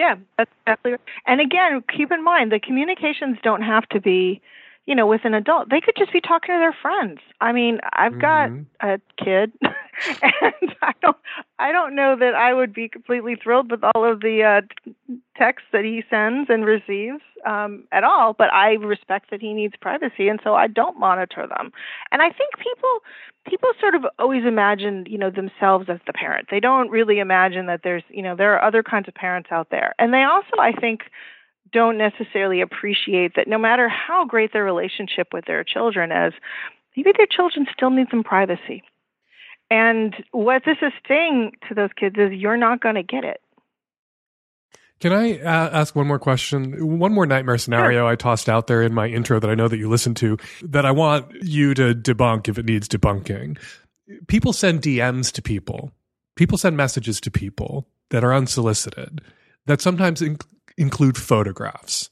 [0.00, 0.92] Yeah, that's exactly.
[0.92, 1.00] right.
[1.26, 4.40] And again, keep in mind the communications don't have to be,
[4.86, 5.68] you know, with an adult.
[5.68, 7.20] They could just be talking to their friends.
[7.42, 11.18] I mean, I've got a kid, and I don't,
[11.58, 15.68] I don't know that I would be completely thrilled with all of the uh, texts
[15.72, 18.34] that he sends and receives um, at all.
[18.34, 21.72] But I respect that he needs privacy, and so I don't monitor them.
[22.12, 23.00] And I think people
[23.48, 27.66] people sort of always imagine you know themselves as the parent they don't really imagine
[27.66, 30.56] that there's you know there are other kinds of parents out there and they also
[30.58, 31.04] i think
[31.72, 36.34] don't necessarily appreciate that no matter how great their relationship with their children is
[36.96, 38.82] maybe their children still need some privacy
[39.70, 43.40] and what this is saying to those kids is you're not going to get it
[45.00, 46.98] Can I uh, ask one more question?
[46.98, 49.78] One more nightmare scenario I tossed out there in my intro that I know that
[49.78, 53.58] you listened to that I want you to debunk if it needs debunking.
[54.28, 55.90] People send DMs to people.
[56.36, 59.22] People send messages to people that are unsolicited
[59.64, 60.38] that sometimes in-
[60.76, 62.10] include photographs.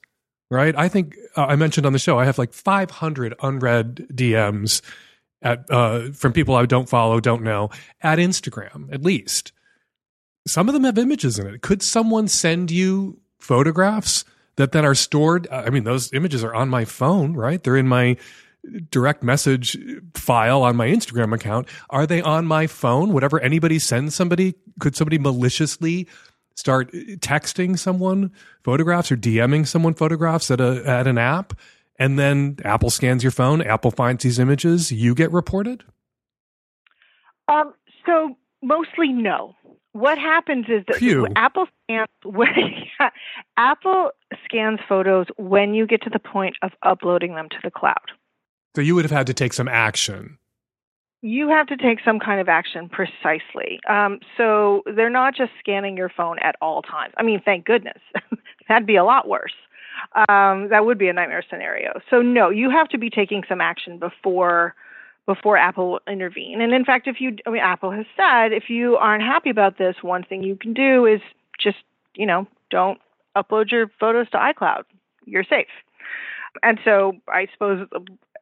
[0.50, 0.74] Right?
[0.74, 4.80] I think uh, I mentioned on the show I have like 500 unread DMs
[5.42, 7.68] at uh, from people I don't follow, don't know
[8.00, 9.52] at Instagram at least
[10.48, 11.62] some of them have images in it.
[11.62, 14.24] Could someone send you photographs
[14.56, 15.48] that then are stored?
[15.50, 17.62] I mean, those images are on my phone, right?
[17.62, 18.16] They're in my
[18.90, 19.78] direct message
[20.14, 21.68] file on my Instagram account.
[21.90, 23.12] Are they on my phone?
[23.12, 26.08] Whatever anybody sends somebody, could somebody maliciously
[26.54, 28.32] start texting someone
[28.64, 31.54] photographs or DMing someone photographs at a at an app?
[31.98, 35.82] And then Apple scans your phone, Apple finds these images, you get reported?
[37.48, 37.74] Um,
[38.06, 39.56] so mostly no.
[39.98, 41.26] What happens is that Phew.
[41.34, 42.48] Apple scans when
[43.56, 44.12] Apple
[44.44, 48.12] scans photos when you get to the point of uploading them to the cloud.
[48.76, 50.38] So you would have had to take some action.
[51.20, 53.80] You have to take some kind of action precisely.
[53.88, 57.12] Um, so they're not just scanning your phone at all times.
[57.16, 57.98] I mean, thank goodness.
[58.68, 59.54] That'd be a lot worse.
[60.28, 62.00] Um, that would be a nightmare scenario.
[62.08, 64.76] So no, you have to be taking some action before
[65.28, 66.62] before Apple will intervene.
[66.62, 69.76] And in fact, if you, I mean, Apple has said if you aren't happy about
[69.76, 71.20] this, one thing you can do is
[71.60, 71.76] just,
[72.14, 72.98] you know, don't
[73.36, 74.84] upload your photos to iCloud.
[75.26, 75.66] You're safe.
[76.62, 77.86] And so I suppose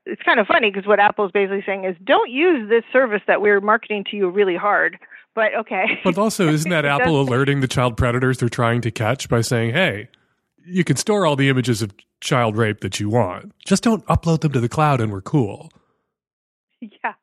[0.06, 3.40] it's kind of funny because what Apple's basically saying is don't use this service that
[3.40, 4.96] we're marketing to you really hard.
[5.34, 5.86] But okay.
[6.04, 9.74] But also, isn't that Apple alerting the child predators they're trying to catch by saying,
[9.74, 10.08] hey,
[10.64, 13.52] you can store all the images of child rape that you want.
[13.66, 15.72] Just don't upload them to the cloud and we're cool.
[16.80, 17.14] Yeah.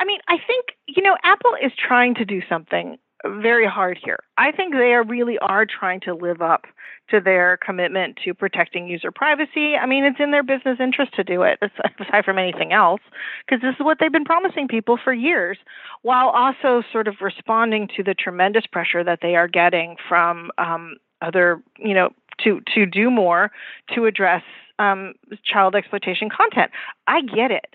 [0.00, 4.18] I mean, I think, you know, Apple is trying to do something very hard here.
[4.36, 6.66] I think they are really are trying to live up
[7.10, 9.74] to their commitment to protecting user privacy.
[9.74, 11.58] I mean, it's in their business interest to do it,
[12.00, 13.00] aside from anything else,
[13.44, 15.58] because this is what they've been promising people for years,
[16.02, 20.96] while also sort of responding to the tremendous pressure that they are getting from um,
[21.20, 22.10] other, you know,
[22.44, 23.50] to to do more
[23.94, 24.44] to address
[24.78, 26.70] um, child exploitation content.
[27.08, 27.74] I get it.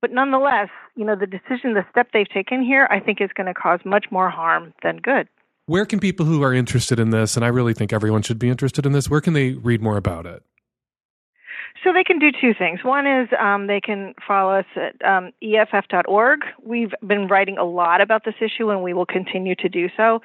[0.00, 3.46] But nonetheless, you know, the decision, the step they've taken here, I think is going
[3.46, 5.28] to cause much more harm than good.
[5.66, 8.48] Where can people who are interested in this, and I really think everyone should be
[8.48, 10.42] interested in this, where can they read more about it?
[11.84, 12.80] So they can do two things.
[12.82, 16.40] One is um, they can follow us at um, EFF.org.
[16.64, 20.20] We've been writing a lot about this issue, and we will continue to do so.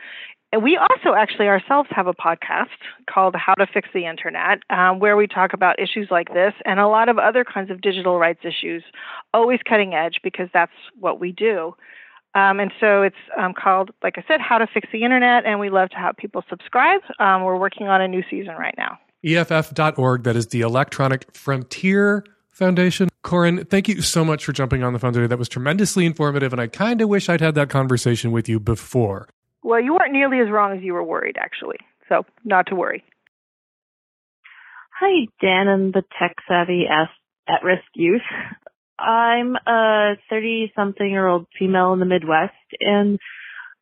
[0.54, 2.68] And we also actually ourselves have a podcast
[3.10, 6.80] called How to Fix the Internet, um, where we talk about issues like this and
[6.80, 8.84] a lot of other kinds of digital rights issues,
[9.34, 11.76] always cutting edge because that's what we do.
[12.36, 15.60] Um, and so it's um, called, like I said, How to Fix the Internet, and
[15.60, 17.02] we love to have people subscribe.
[17.18, 19.00] Um, we're working on a new season right now.
[19.26, 23.10] EFF.org, that is the Electronic Frontier Foundation.
[23.24, 25.26] Corynne, thank you so much for jumping on the phone today.
[25.26, 28.60] That was tremendously informative, and I kind of wish I'd had that conversation with you
[28.60, 29.28] before.
[29.64, 31.78] Well, you weren't nearly as wrong as you were worried, actually.
[32.10, 33.04] So, not to worry.
[35.00, 38.22] Hi, Dan and the tech savvy at risk youth.
[39.00, 43.20] I'm a 30 something year old female in the Midwest and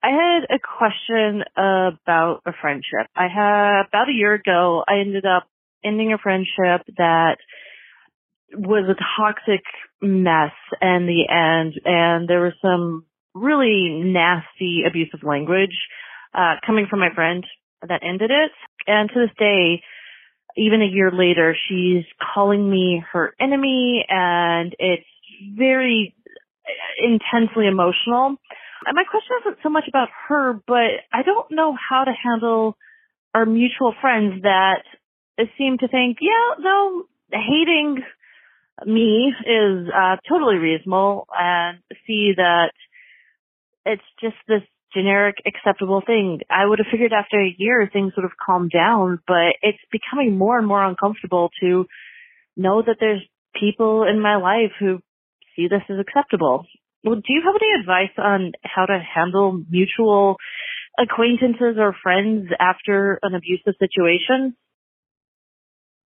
[0.04, 3.08] I had a question about a friendship.
[3.16, 5.48] I had about a year ago, I ended up
[5.84, 7.38] ending a friendship that
[8.54, 9.64] was a toxic
[10.02, 15.76] mess in the end and there was some really nasty abusive language
[16.34, 17.46] uh coming from my friend
[17.88, 18.52] that ended it.
[18.88, 19.82] And to this day,
[20.58, 22.04] even a year later, she's
[22.34, 25.06] calling me her enemy and it's
[25.56, 26.16] very
[27.00, 28.36] intensely emotional.
[28.86, 32.76] And my question isn't so much about her, but I don't know how to handle
[33.34, 34.84] our mutual friends that
[35.58, 38.04] seem to think, yeah, no, hating
[38.86, 42.72] me is uh, totally reasonable and see that
[43.86, 44.62] it's just this
[44.94, 46.42] generic acceptable thing.
[46.50, 50.38] I would have figured after a year things would have calmed down, but it's becoming
[50.38, 51.86] more and more uncomfortable to
[52.58, 53.22] know that there's
[53.60, 55.00] people in my life who
[55.56, 56.66] see this as acceptable.
[57.04, 60.38] Well, do you have any advice on how to handle mutual
[61.00, 64.56] acquaintances or friends after an abusive situation?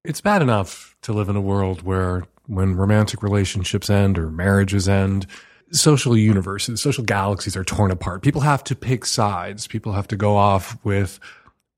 [0.04, 4.88] It's bad enough to live in a world where when romantic relationships end or marriages
[4.88, 5.26] end,
[5.74, 8.22] social universes, social galaxies are torn apart.
[8.22, 9.66] People have to pick sides.
[9.66, 11.18] People have to go off with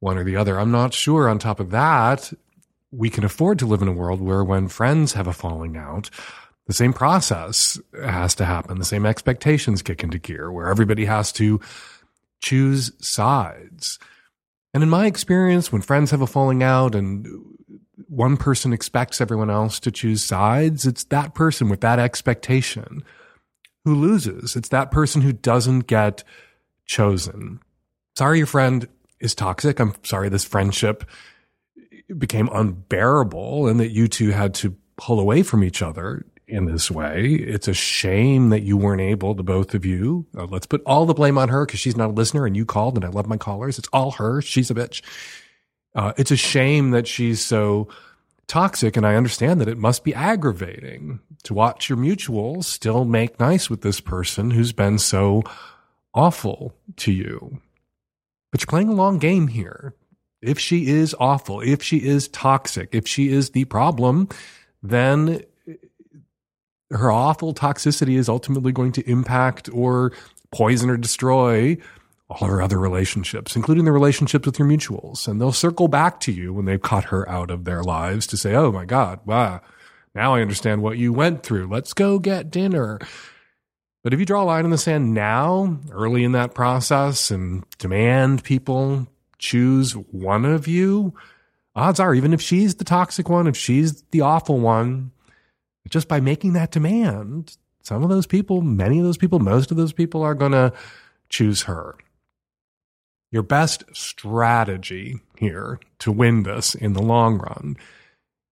[0.00, 0.58] one or the other.
[0.60, 2.32] I'm not sure on top of that,
[2.92, 6.10] we can afford to live in a world where when friends have a falling out,
[6.66, 8.78] the same process has to happen.
[8.78, 11.60] The same expectations kick into gear where everybody has to
[12.40, 13.98] choose sides.
[14.74, 17.26] And in my experience, when friends have a falling out and
[18.08, 23.02] one person expects everyone else to choose sides, it's that person with that expectation
[23.86, 24.56] who loses.
[24.56, 26.24] It's that person who doesn't get
[26.86, 27.60] chosen.
[28.18, 28.88] Sorry, your friend
[29.20, 29.78] is toxic.
[29.78, 31.08] I'm sorry this friendship
[32.18, 36.90] became unbearable and that you two had to pull away from each other in this
[36.90, 37.34] way.
[37.34, 40.26] It's a shame that you weren't able to both of you.
[40.36, 42.66] Uh, let's put all the blame on her because she's not a listener and you
[42.66, 43.78] called and I love my callers.
[43.78, 44.42] It's all her.
[44.42, 45.00] She's a bitch.
[45.94, 47.86] Uh, it's a shame that she's so
[48.48, 48.96] toxic.
[48.96, 53.70] And I understand that it must be aggravating to watch your mutuals still make nice
[53.70, 55.42] with this person who's been so
[56.14, 57.60] awful to you.
[58.50, 59.94] But you're playing a long game here.
[60.42, 64.28] If she is awful, if she is toxic, if she is the problem,
[64.82, 65.42] then
[66.90, 70.12] her awful toxicity is ultimately going to impact or
[70.52, 71.76] poison or destroy
[72.28, 75.28] all her other relationships, including the relationships with your mutuals.
[75.28, 78.36] And they'll circle back to you when they've cut her out of their lives to
[78.36, 79.60] say, Oh my God, wow,
[80.14, 81.68] now I understand what you went through.
[81.68, 82.98] Let's go get dinner.
[84.02, 87.64] But if you draw a line in the sand now, early in that process, and
[87.78, 89.08] demand people
[89.38, 91.12] choose one of you,
[91.74, 95.10] odds are, even if she's the toxic one, if she's the awful one,
[95.88, 99.76] just by making that demand, some of those people, many of those people, most of
[99.76, 100.72] those people are going to
[101.28, 101.96] choose her.
[103.36, 107.76] Your best strategy here to win this in the long run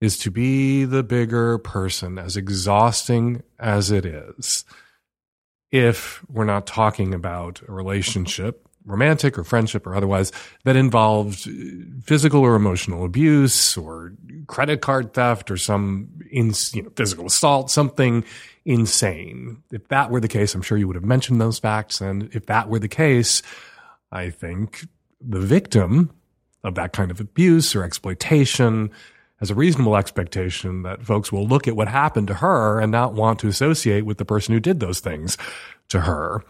[0.02, 4.66] is to be the bigger person, as exhausting as it is.
[5.72, 10.32] If we're not talking about a relationship, romantic or friendship or otherwise,
[10.64, 11.48] that involved
[12.02, 14.12] physical or emotional abuse or
[14.48, 18.22] credit card theft or some you know, physical assault, something
[18.66, 19.62] insane.
[19.72, 22.02] If that were the case, I'm sure you would have mentioned those facts.
[22.02, 23.40] And if that were the case,
[24.14, 24.86] I think
[25.20, 26.10] the victim
[26.62, 28.90] of that kind of abuse or exploitation
[29.40, 33.14] has a reasonable expectation that folks will look at what happened to her and not
[33.14, 35.36] want to associate with the person who did those things
[35.88, 36.42] to her.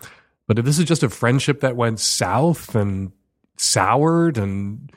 [0.47, 3.13] But if this is just a friendship that went south and
[3.57, 4.93] soured and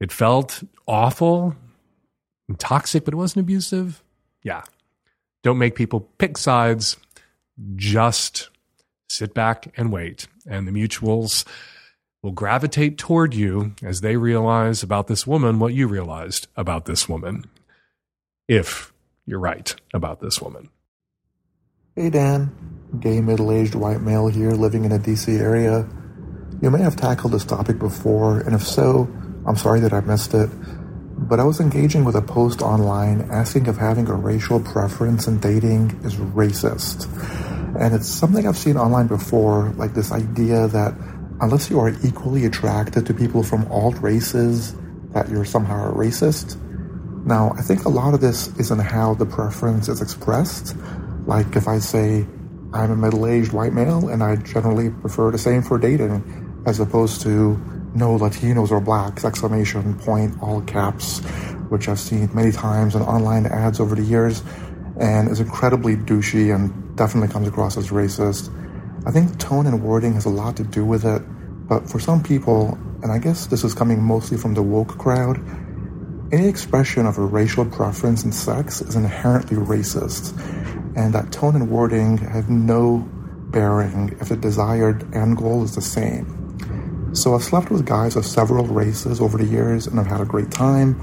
[0.00, 1.56] it felt awful
[2.48, 4.02] and toxic, but it wasn't abusive,
[4.44, 4.62] yeah.
[5.42, 6.96] Don't make people pick sides.
[7.74, 8.50] Just
[9.08, 10.28] sit back and wait.
[10.46, 11.44] And the mutuals
[12.22, 17.08] will gravitate toward you as they realize about this woman what you realized about this
[17.08, 17.44] woman,
[18.48, 18.92] if
[19.24, 20.68] you're right about this woman.
[21.94, 22.50] Hey, Dan.
[23.00, 25.86] Gay middle aged white male here living in a DC area.
[26.62, 29.08] You may have tackled this topic before, and if so,
[29.46, 30.48] I'm sorry that I missed it.
[31.20, 35.38] But I was engaging with a post online asking if having a racial preference in
[35.40, 37.06] dating is racist.
[37.78, 40.94] And it's something I've seen online before, like this idea that
[41.40, 44.74] unless you are equally attracted to people from all races,
[45.12, 46.56] that you're somehow a racist.
[47.24, 50.76] Now, I think a lot of this is in how the preference is expressed.
[51.26, 52.26] Like if I say
[52.72, 57.22] I'm a middle-aged white male and I generally prefer the same for dating as opposed
[57.22, 57.56] to
[57.94, 61.20] no Latinos or blacks, exclamation point, all caps,
[61.70, 64.42] which I've seen many times in online ads over the years
[65.00, 68.52] and is incredibly douchey and definitely comes across as racist.
[69.06, 71.22] I think tone and wording has a lot to do with it,
[71.68, 75.38] but for some people, and I guess this is coming mostly from the woke crowd,
[76.32, 80.36] any expression of a racial preference in sex is inherently racist,
[80.96, 83.08] and that tone and wording have no
[83.50, 86.34] bearing if the desired end goal is the same.
[87.14, 90.26] So I've slept with guys of several races over the years and I've had a
[90.26, 91.00] great time,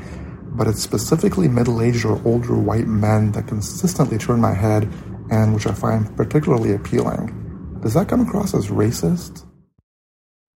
[0.56, 4.88] but it's specifically middle aged or older white men that consistently turn my head
[5.32, 7.45] and which I find particularly appealing.
[7.86, 9.46] Does that come across as racist?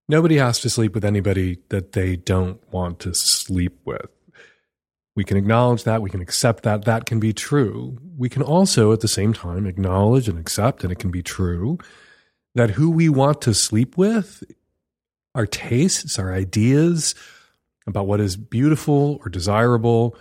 [0.08, 4.10] Nobody has to sleep with anybody that they don't want to sleep with.
[5.16, 6.02] We can acknowledge that.
[6.02, 6.86] We can accept that.
[6.86, 8.00] That can be true.
[8.18, 11.78] We can also, at the same time, acknowledge and accept, and it can be true,
[12.56, 14.44] that who we want to sleep with,
[15.36, 17.14] our tastes, our ideas
[17.86, 20.18] about what is beautiful or desirable,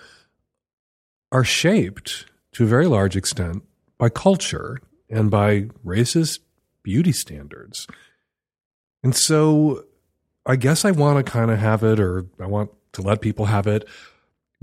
[1.33, 3.63] are shaped to a very large extent
[3.97, 4.79] by culture
[5.09, 6.41] and by racist
[6.89, 7.87] beauty standards.
[9.03, 9.85] And so
[10.47, 13.45] I guess I want to kind of have it, or I want to let people
[13.45, 13.87] have it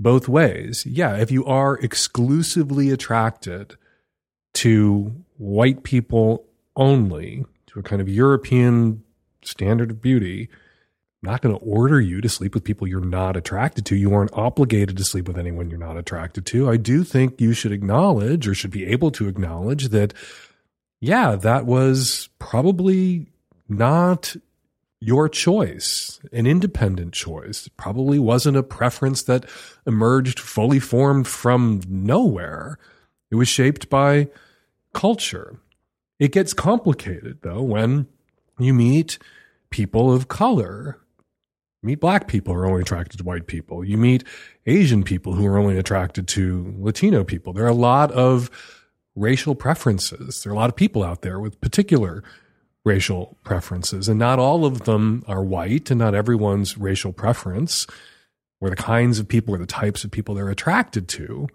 [0.00, 0.84] both ways.
[0.84, 3.76] Yeah, if you are exclusively attracted
[4.54, 9.04] to white people only, to a kind of European
[9.42, 10.48] standard of beauty,
[11.22, 13.94] I'm not going to order you to sleep with people you're not attracted to.
[13.94, 16.68] You aren't obligated to sleep with anyone you're not attracted to.
[16.68, 20.12] I do think you should acknowledge or should be able to acknowledge that
[21.00, 23.26] yeah, that was probably
[23.68, 24.36] not
[25.00, 27.66] your choice, an independent choice.
[27.66, 29.44] It probably wasn't a preference that
[29.86, 32.78] emerged fully formed from nowhere.
[33.30, 34.28] It was shaped by
[34.94, 35.58] culture.
[36.18, 38.06] It gets complicated though when
[38.58, 39.18] you meet
[39.68, 40.98] people of color.
[41.82, 43.84] You meet black people who are only attracted to white people.
[43.84, 44.24] You meet
[44.64, 47.52] Asian people who are only attracted to Latino people.
[47.52, 48.50] There are a lot of
[49.16, 50.42] racial preferences.
[50.42, 52.22] There are a lot of people out there with particular
[52.84, 57.86] racial preferences, and not all of them are white, and not everyone's racial preference,
[58.60, 61.48] or the kinds of people or the types of people they're attracted to,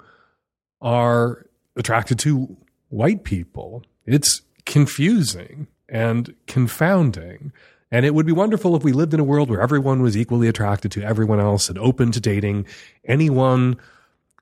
[0.82, 1.46] are
[1.78, 2.58] attracted to
[2.90, 3.84] white people.
[4.06, 7.54] It's confusing and confounding.
[7.92, 10.48] And it would be wonderful if we lived in a world where everyone was equally
[10.48, 12.66] attracted to everyone else and open to dating
[13.06, 13.78] anyone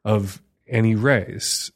[0.05, 1.71] of any race.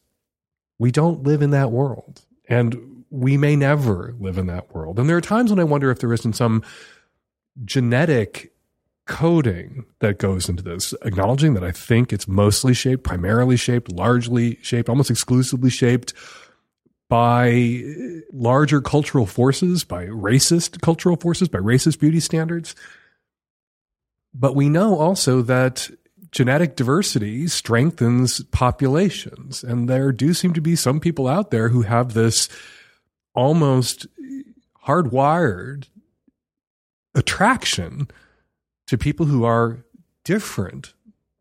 [0.79, 2.21] We don't live in that world.
[2.49, 4.99] And we may never live in that world.
[4.99, 6.63] And there are times when I wonder if there isn't some
[7.63, 8.53] genetic
[9.05, 14.57] coding that goes into this, acknowledging that I think it's mostly shaped, primarily shaped, largely
[14.61, 16.13] shaped, almost exclusively shaped
[17.09, 22.75] by uh, larger cultural forces, by racist cultural forces, by racist beauty standards.
[24.33, 25.89] But we know also that
[26.33, 29.63] genetic diversity strengthens populations.
[29.63, 32.49] And there do seem to be some people out there who have this
[33.33, 34.07] almost
[34.85, 35.87] hardwired
[37.15, 38.09] attraction
[38.87, 39.85] to people who are
[40.25, 40.93] different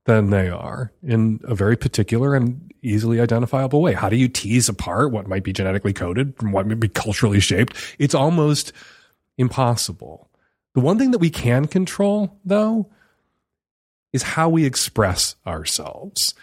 [0.04, 3.94] than they are in a very particular and easily identifiable way.
[3.94, 7.40] How do you tease apart what might be genetically coded from what might be culturally
[7.40, 7.76] shaped?
[7.98, 8.72] It's almost
[9.38, 10.28] impossible.
[10.74, 12.90] The one thing that we can control, though,
[14.12, 16.34] is how we express ourselves.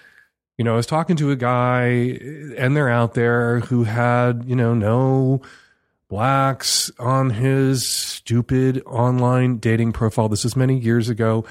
[0.57, 2.19] You know, I was talking to a guy,
[2.57, 5.41] and they're out there who had, you know, no
[6.09, 10.27] blacks on his stupid online dating profile.
[10.27, 11.45] This is many years ago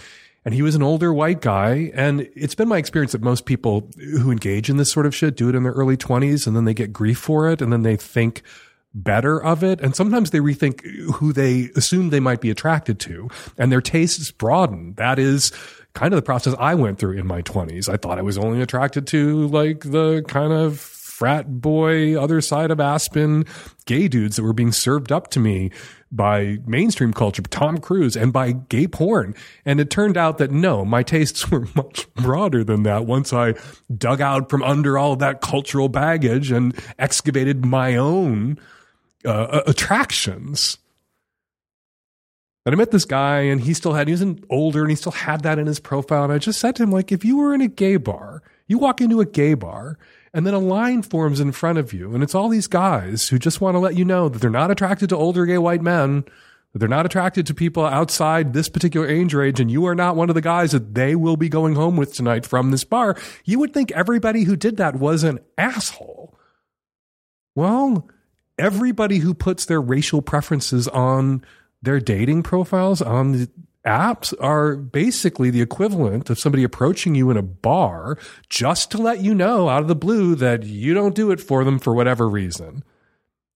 [0.45, 1.90] and he was an older white guy.
[1.95, 5.36] And it's been my experience that most people who engage in this sort of shit
[5.36, 7.82] do it in their early 20s and then they get grief for it and then
[7.82, 8.43] they think
[8.95, 9.81] better of it.
[9.81, 10.81] And sometimes they rethink
[11.16, 13.28] who they assume they might be attracted to
[13.59, 14.95] and their tastes broaden.
[14.95, 15.53] That is
[15.94, 17.89] kind of the process I went through in my 20s.
[17.89, 20.78] I thought I was only attracted to like the kind of
[21.19, 23.44] frat boy, other side of Aspen
[23.86, 25.70] gay dudes that were being served up to me
[26.12, 29.35] by mainstream culture, Tom Cruise, and by gay porn.
[29.65, 33.55] And it turned out that no, my tastes were much broader than that once I
[33.93, 38.59] dug out from under all that cultural baggage and excavated my own
[39.24, 40.78] uh, attractions.
[42.69, 44.95] And I met this guy and he still had, he was an older and he
[44.95, 46.24] still had that in his profile.
[46.24, 48.77] And I just said to him, like, if you were in a gay bar, you
[48.77, 49.99] walk into a gay bar
[50.35, 52.12] and then a line forms in front of you.
[52.12, 54.70] And it's all these guys who just want to let you know that they're not
[54.70, 56.27] attracted to older gay white men,
[56.74, 60.15] that they're not attracted to people outside this particular age range, and you are not
[60.15, 63.16] one of the guys that they will be going home with tonight from this bar.
[63.47, 66.39] You would think everybody who did that was an asshole.
[67.55, 68.11] Well,
[68.59, 71.43] everybody who puts their racial preferences on
[71.83, 73.49] their dating profiles on the
[73.85, 78.19] apps are basically the equivalent of somebody approaching you in a bar
[78.49, 81.65] just to let you know out of the blue that you don't do it for
[81.65, 82.85] them for whatever reason.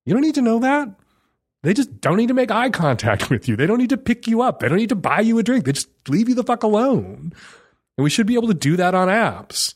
[0.05, 0.89] You don't need to know that.
[1.63, 3.57] They just don't need to make eye contact with you.
[3.57, 4.61] They don't need to pick you up.
[4.61, 5.65] They don't need to buy you a drink.
[5.65, 7.33] They just leave you the fuck alone.
[7.97, 9.75] And we should be able to do that on apps.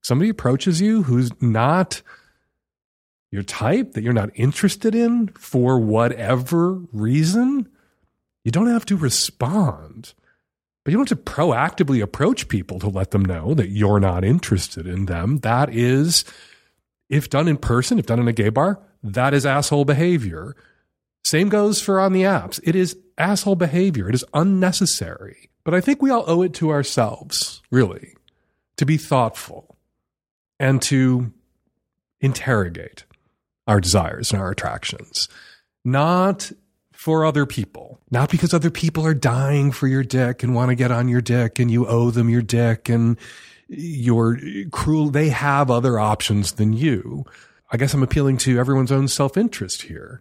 [0.00, 2.02] Somebody approaches you who's not
[3.30, 7.68] your type, that you're not interested in for whatever reason
[8.44, 10.14] you don't have to respond,
[10.84, 14.24] but you don't have to proactively approach people to let them know that you're not
[14.24, 15.38] interested in them.
[15.38, 16.24] That is,
[17.08, 20.56] if done in person, if done in a gay bar, that is asshole behavior.
[21.24, 22.60] Same goes for on the apps.
[22.64, 24.08] It is asshole behavior.
[24.08, 25.50] It is unnecessary.
[25.64, 28.14] But I think we all owe it to ourselves, really,
[28.76, 29.76] to be thoughtful
[30.58, 31.32] and to
[32.20, 33.04] interrogate
[33.66, 35.28] our desires and our attractions.
[35.84, 36.50] Not
[37.08, 40.74] for other people, not because other people are dying for your dick and want to
[40.74, 43.16] get on your dick and you owe them your dick and
[43.66, 44.38] you're
[44.72, 45.08] cruel.
[45.08, 47.24] They have other options than you.
[47.72, 50.20] I guess I'm appealing to everyone's own self interest here.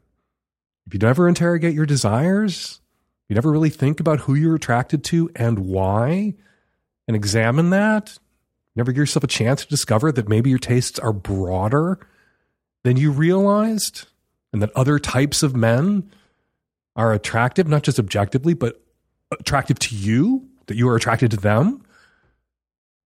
[0.86, 2.80] If you never interrogate your desires,
[3.28, 6.36] you never really think about who you're attracted to and why,
[7.06, 8.18] and examine that,
[8.78, 12.00] never give yourself a chance to discover that maybe your tastes are broader
[12.86, 14.08] than you realized,
[14.54, 16.10] and that other types of men
[16.98, 18.82] are attractive, not just objectively, but
[19.32, 21.84] attractive to you, that you are attracted to them.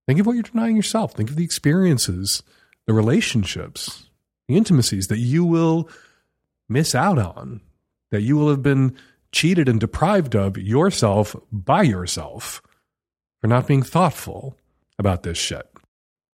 [0.08, 1.14] Think of what you're denying yourself.
[1.14, 2.42] Think of the experiences,
[2.88, 4.08] the relationships,
[4.48, 5.90] the intimacies that you will
[6.68, 7.62] miss out on,
[8.10, 8.96] that you will have been
[9.32, 12.62] cheated and deprived of yourself by yourself
[13.40, 14.58] for not being thoughtful
[14.98, 15.68] about this shit.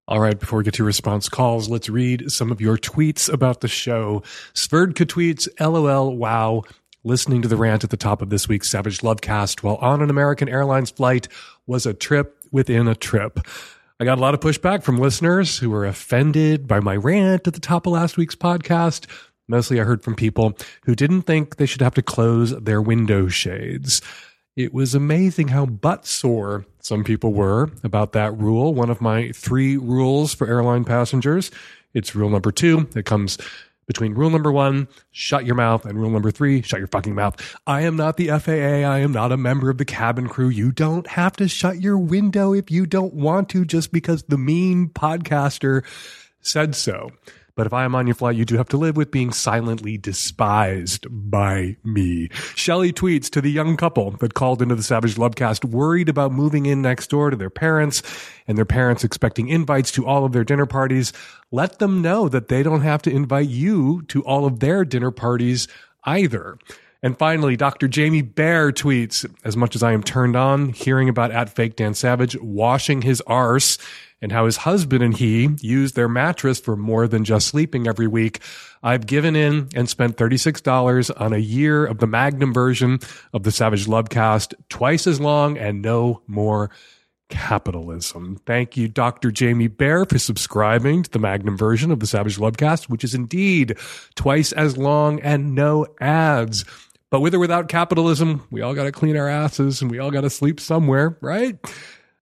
[0.07, 3.59] All right, before we get to response calls, let's read some of your tweets about
[3.59, 4.23] the show.
[4.53, 6.63] Sverdka tweets, LOL, wow,
[7.07, 10.09] listening to the rant at the top of this week's Savage Lovecast while on an
[10.09, 11.29] American Airlines flight
[11.65, 13.39] was a trip within a trip.
[13.97, 17.53] I got a lot of pushback from listeners who were offended by my rant at
[17.53, 19.09] the top of last week's podcast.
[19.47, 23.29] Mostly I heard from people who didn't think they should have to close their window
[23.29, 24.01] shades.
[24.57, 28.73] It was amazing how butt sore some people were about that rule.
[28.73, 31.51] One of my three rules for airline passengers.
[31.93, 32.89] It's rule number two.
[32.95, 33.37] It comes
[33.87, 37.55] between rule number one, shut your mouth, and rule number three, shut your fucking mouth.
[37.65, 38.85] I am not the FAA.
[38.85, 40.49] I am not a member of the cabin crew.
[40.49, 44.37] You don't have to shut your window if you don't want to just because the
[44.37, 45.83] mean podcaster
[46.41, 47.11] said so.
[47.57, 49.97] But if I am on your flight, you do have to live with being silently
[49.97, 52.29] despised by me.
[52.55, 56.67] Shelley tweets to the young couple that called into the Savage Lovecast worried about moving
[56.67, 58.03] in next door to their parents
[58.47, 61.11] and their parents expecting invites to all of their dinner parties.
[61.51, 65.09] Let them know that they don't have to invite you to all of their dinner
[65.09, 65.67] parties
[66.03, 66.59] either.
[67.03, 67.87] And finally, Dr.
[67.87, 71.93] Jamie Bear tweets, as much as I am turned on hearing about at fake Dan
[71.93, 73.77] Savage washing his arse
[74.21, 78.07] and how his husband and he use their mattress for more than just sleeping every
[78.07, 78.41] week.
[78.81, 82.99] I've given in and spent $36 on a year of the Magnum version
[83.33, 86.71] of the Savage Lovecast, twice as long and no more
[87.29, 88.39] capitalism.
[88.45, 89.31] Thank you, Dr.
[89.31, 93.77] Jamie Bear, for subscribing to the Magnum version of the Savage Lovecast, which is indeed
[94.15, 96.63] twice as long and no ads.
[97.09, 100.11] But with or without capitalism, we all got to clean our asses and we all
[100.11, 101.57] got to sleep somewhere, right?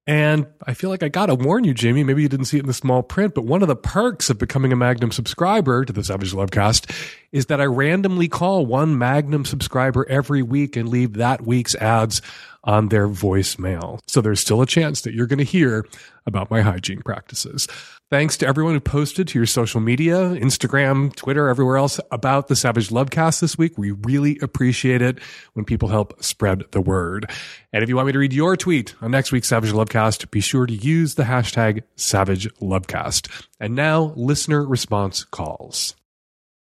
[0.08, 2.04] And I feel like I got to warn you, Jamie.
[2.04, 4.38] Maybe you didn't see it in the small print, but one of the perks of
[4.38, 6.92] becoming a Magnum subscriber to the Savage Lovecast
[7.32, 12.22] is that I randomly call one Magnum subscriber every week and leave that week's ads
[12.64, 14.00] on their voicemail.
[14.08, 15.86] So there's still a chance that you're going to hear
[16.28, 17.68] about my hygiene practices.
[18.16, 22.56] Thanks to everyone who posted to your social media, Instagram, Twitter, everywhere else about the
[22.56, 23.78] Savage Lovecast this week.
[23.78, 25.20] We really appreciate it
[25.52, 27.30] when people help spread the word.
[27.74, 30.40] And if you want me to read your tweet on next week's Savage Lovecast, be
[30.40, 33.30] sure to use the hashtag Savage Lovecast.
[33.60, 35.94] And now, listener response calls.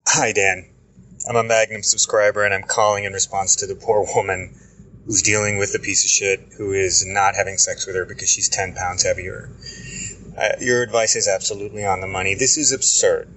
[0.08, 0.72] Hi, Dan.
[1.28, 4.58] I'm a Magnum subscriber and I'm calling in response to the poor woman
[5.04, 8.30] who's dealing with a piece of shit who is not having sex with her because
[8.30, 9.50] she's 10 pounds heavier.
[10.60, 12.34] Your advice is absolutely on the money.
[12.34, 13.28] This is absurd.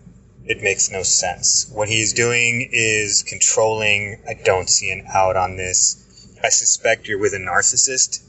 [0.45, 1.69] It makes no sense.
[1.73, 4.21] What he's doing is controlling.
[4.27, 6.03] I don't see an out on this.
[6.43, 8.21] I suspect you're with a narcissist.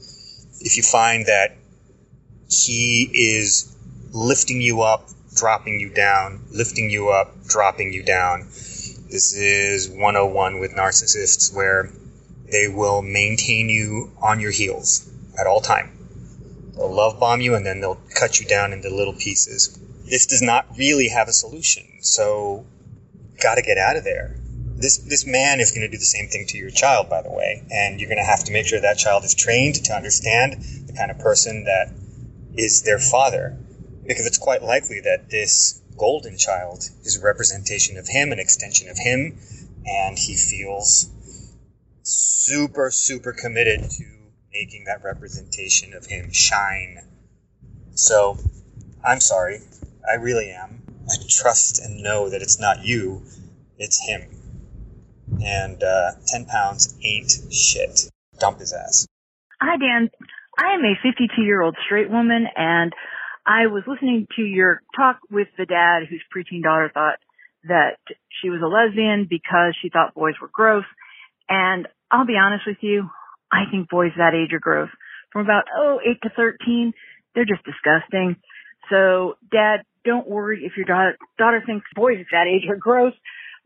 [0.61, 1.55] If you find that
[2.49, 3.75] he is
[4.11, 10.59] lifting you up, dropping you down, lifting you up, dropping you down, this is 101
[10.59, 11.89] with narcissists where
[12.51, 15.09] they will maintain you on your heels
[15.39, 15.98] at all time.
[16.79, 19.77] They'll love bomb you and then they'll cut you down into little pieces.
[20.05, 22.65] This does not really have a solution, so
[23.41, 24.37] got to get out of there.
[24.77, 27.31] This this man is going to do the same thing to your child, by the
[27.31, 30.53] way, and you're going to have to make sure that child is trained to understand
[30.87, 31.91] the kind of person that
[32.55, 33.57] is their father,
[34.07, 38.87] because it's quite likely that this golden child is a representation of him, an extension
[38.87, 39.37] of him,
[39.85, 41.09] and he feels
[42.03, 44.18] super, super committed to
[44.53, 46.99] making that representation of him shine.
[47.93, 48.37] So,
[49.03, 49.59] I'm sorry.
[50.09, 50.81] I really am.
[51.09, 53.23] I trust and know that it's not you,
[53.77, 54.23] it's him.
[55.43, 58.09] And uh, 10 pounds ain't shit.
[58.39, 59.07] Dump his ass.
[59.61, 60.09] Hi, Dan.
[60.57, 62.93] I am a 52 year old straight woman, and
[63.45, 67.19] I was listening to your talk with the dad whose preteen daughter thought
[67.67, 67.97] that
[68.41, 70.85] she was a lesbian because she thought boys were gross.
[71.49, 73.09] And I'll be honest with you,
[73.51, 74.89] I think boys that age are gross.
[75.31, 76.93] From about, oh, 8 to 13,
[77.33, 78.35] they're just disgusting.
[78.89, 83.13] So, dad, don't worry if your daughter, daughter thinks boys at that age are gross.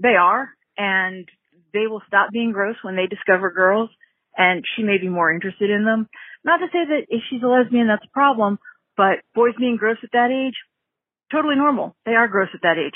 [0.01, 1.27] They are, and
[1.73, 3.89] they will stop being gross when they discover girls,
[4.37, 6.09] and she may be more interested in them.
[6.43, 8.59] Not to say that if she's a lesbian, that's a problem,
[8.97, 10.55] but boys being gross at that age,
[11.31, 11.95] totally normal.
[12.05, 12.93] They are gross at that age.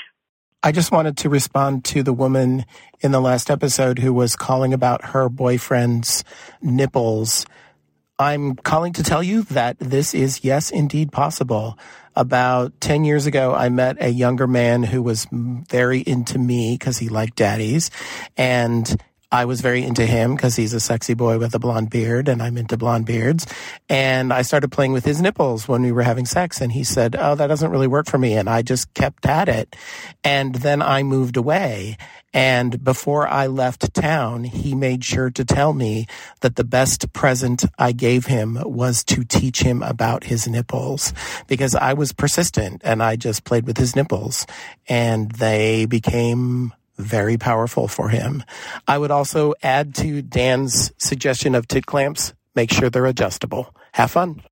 [0.60, 2.64] I just wanted to respond to the woman
[3.00, 6.24] in the last episode who was calling about her boyfriend's
[6.60, 7.46] nipples.
[8.18, 11.78] I'm calling to tell you that this is, yes, indeed possible.
[12.16, 16.98] About 10 years ago, I met a younger man who was very into me because
[16.98, 17.92] he liked daddies.
[18.36, 22.28] And I was very into him because he's a sexy boy with a blonde beard
[22.28, 23.46] and I'm into blonde beards.
[23.88, 27.14] And I started playing with his nipples when we were having sex and he said,
[27.18, 28.34] Oh, that doesn't really work for me.
[28.34, 29.76] And I just kept at it.
[30.24, 31.98] And then I moved away.
[32.32, 36.06] And before I left town, he made sure to tell me
[36.40, 41.12] that the best present I gave him was to teach him about his nipples
[41.46, 44.46] because I was persistent and I just played with his nipples
[44.88, 48.44] and they became very powerful for him.
[48.86, 53.74] I would also add to Dan's suggestion of tit clamps, make sure they're adjustable.
[53.92, 54.42] Have fun.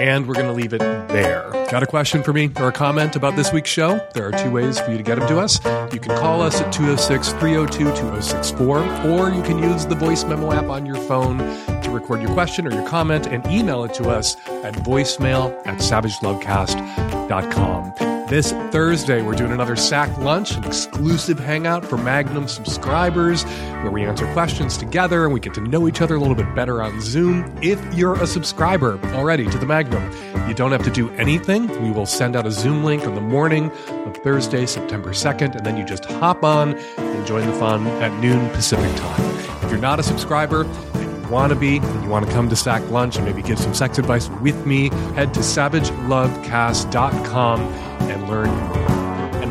[0.00, 1.50] And we're going to leave it there.
[1.70, 4.00] Got a question for me or a comment about this week's show?
[4.14, 5.62] There are two ways for you to get them to us.
[5.92, 8.78] You can call us at 206 302 2064,
[9.10, 11.36] or you can use the voice memo app on your phone
[11.82, 15.80] to record your question or your comment and email it to us at voicemail at
[15.80, 18.09] savagelovecast.com.
[18.30, 24.04] This Thursday, we're doing another SAC lunch, an exclusive hangout for Magnum subscribers where we
[24.04, 27.00] answer questions together and we get to know each other a little bit better on
[27.00, 27.52] Zoom.
[27.60, 30.12] If you're a subscriber already to the Magnum,
[30.48, 31.66] you don't have to do anything.
[31.82, 35.66] We will send out a Zoom link on the morning of Thursday, September 2nd, and
[35.66, 39.20] then you just hop on and join the fun at noon Pacific time.
[39.64, 42.48] If you're not a subscriber, and you want to be and you want to come
[42.48, 48.28] to Sack Lunch and maybe give some sex advice with me, head to savagelovecast.com and
[48.28, 48.90] learn more.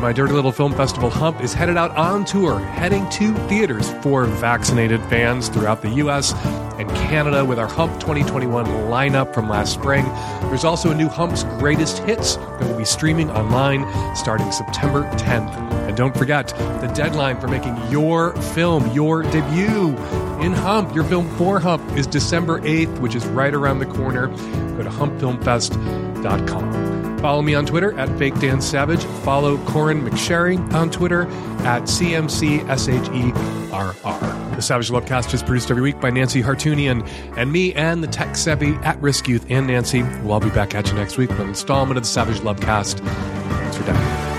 [0.00, 4.24] my Dirty Little Film Festival Hump is headed out on tour, heading to theaters for
[4.24, 6.32] vaccinated fans throughout the U.S.
[6.78, 10.06] and Canada with our Hump 2021 lineup from last spring.
[10.48, 13.84] There's also a new Hump's Greatest Hits that will be streaming online
[14.16, 15.54] starting September 10th.
[15.86, 16.48] And don't forget,
[16.80, 19.88] the deadline for making your film, your debut
[20.40, 24.28] in Hump, your film for Hump, is December 8th, which is right around the corner.
[24.28, 26.89] Go to humpfilmfest.com.
[27.20, 29.04] Follow me on Twitter at Fake Dan Savage.
[29.24, 31.22] Follow Corynne McSherry on Twitter
[31.64, 32.60] at CMCSHERR.
[34.56, 37.06] The Savage Lovecast is produced every week by Nancy Hartunian
[37.36, 40.02] and me and the tech savvy at risk youth and Nancy.
[40.02, 43.00] We'll all be back at you next week with an installment of the Savage Lovecast.
[43.00, 44.29] Thanks for downloading.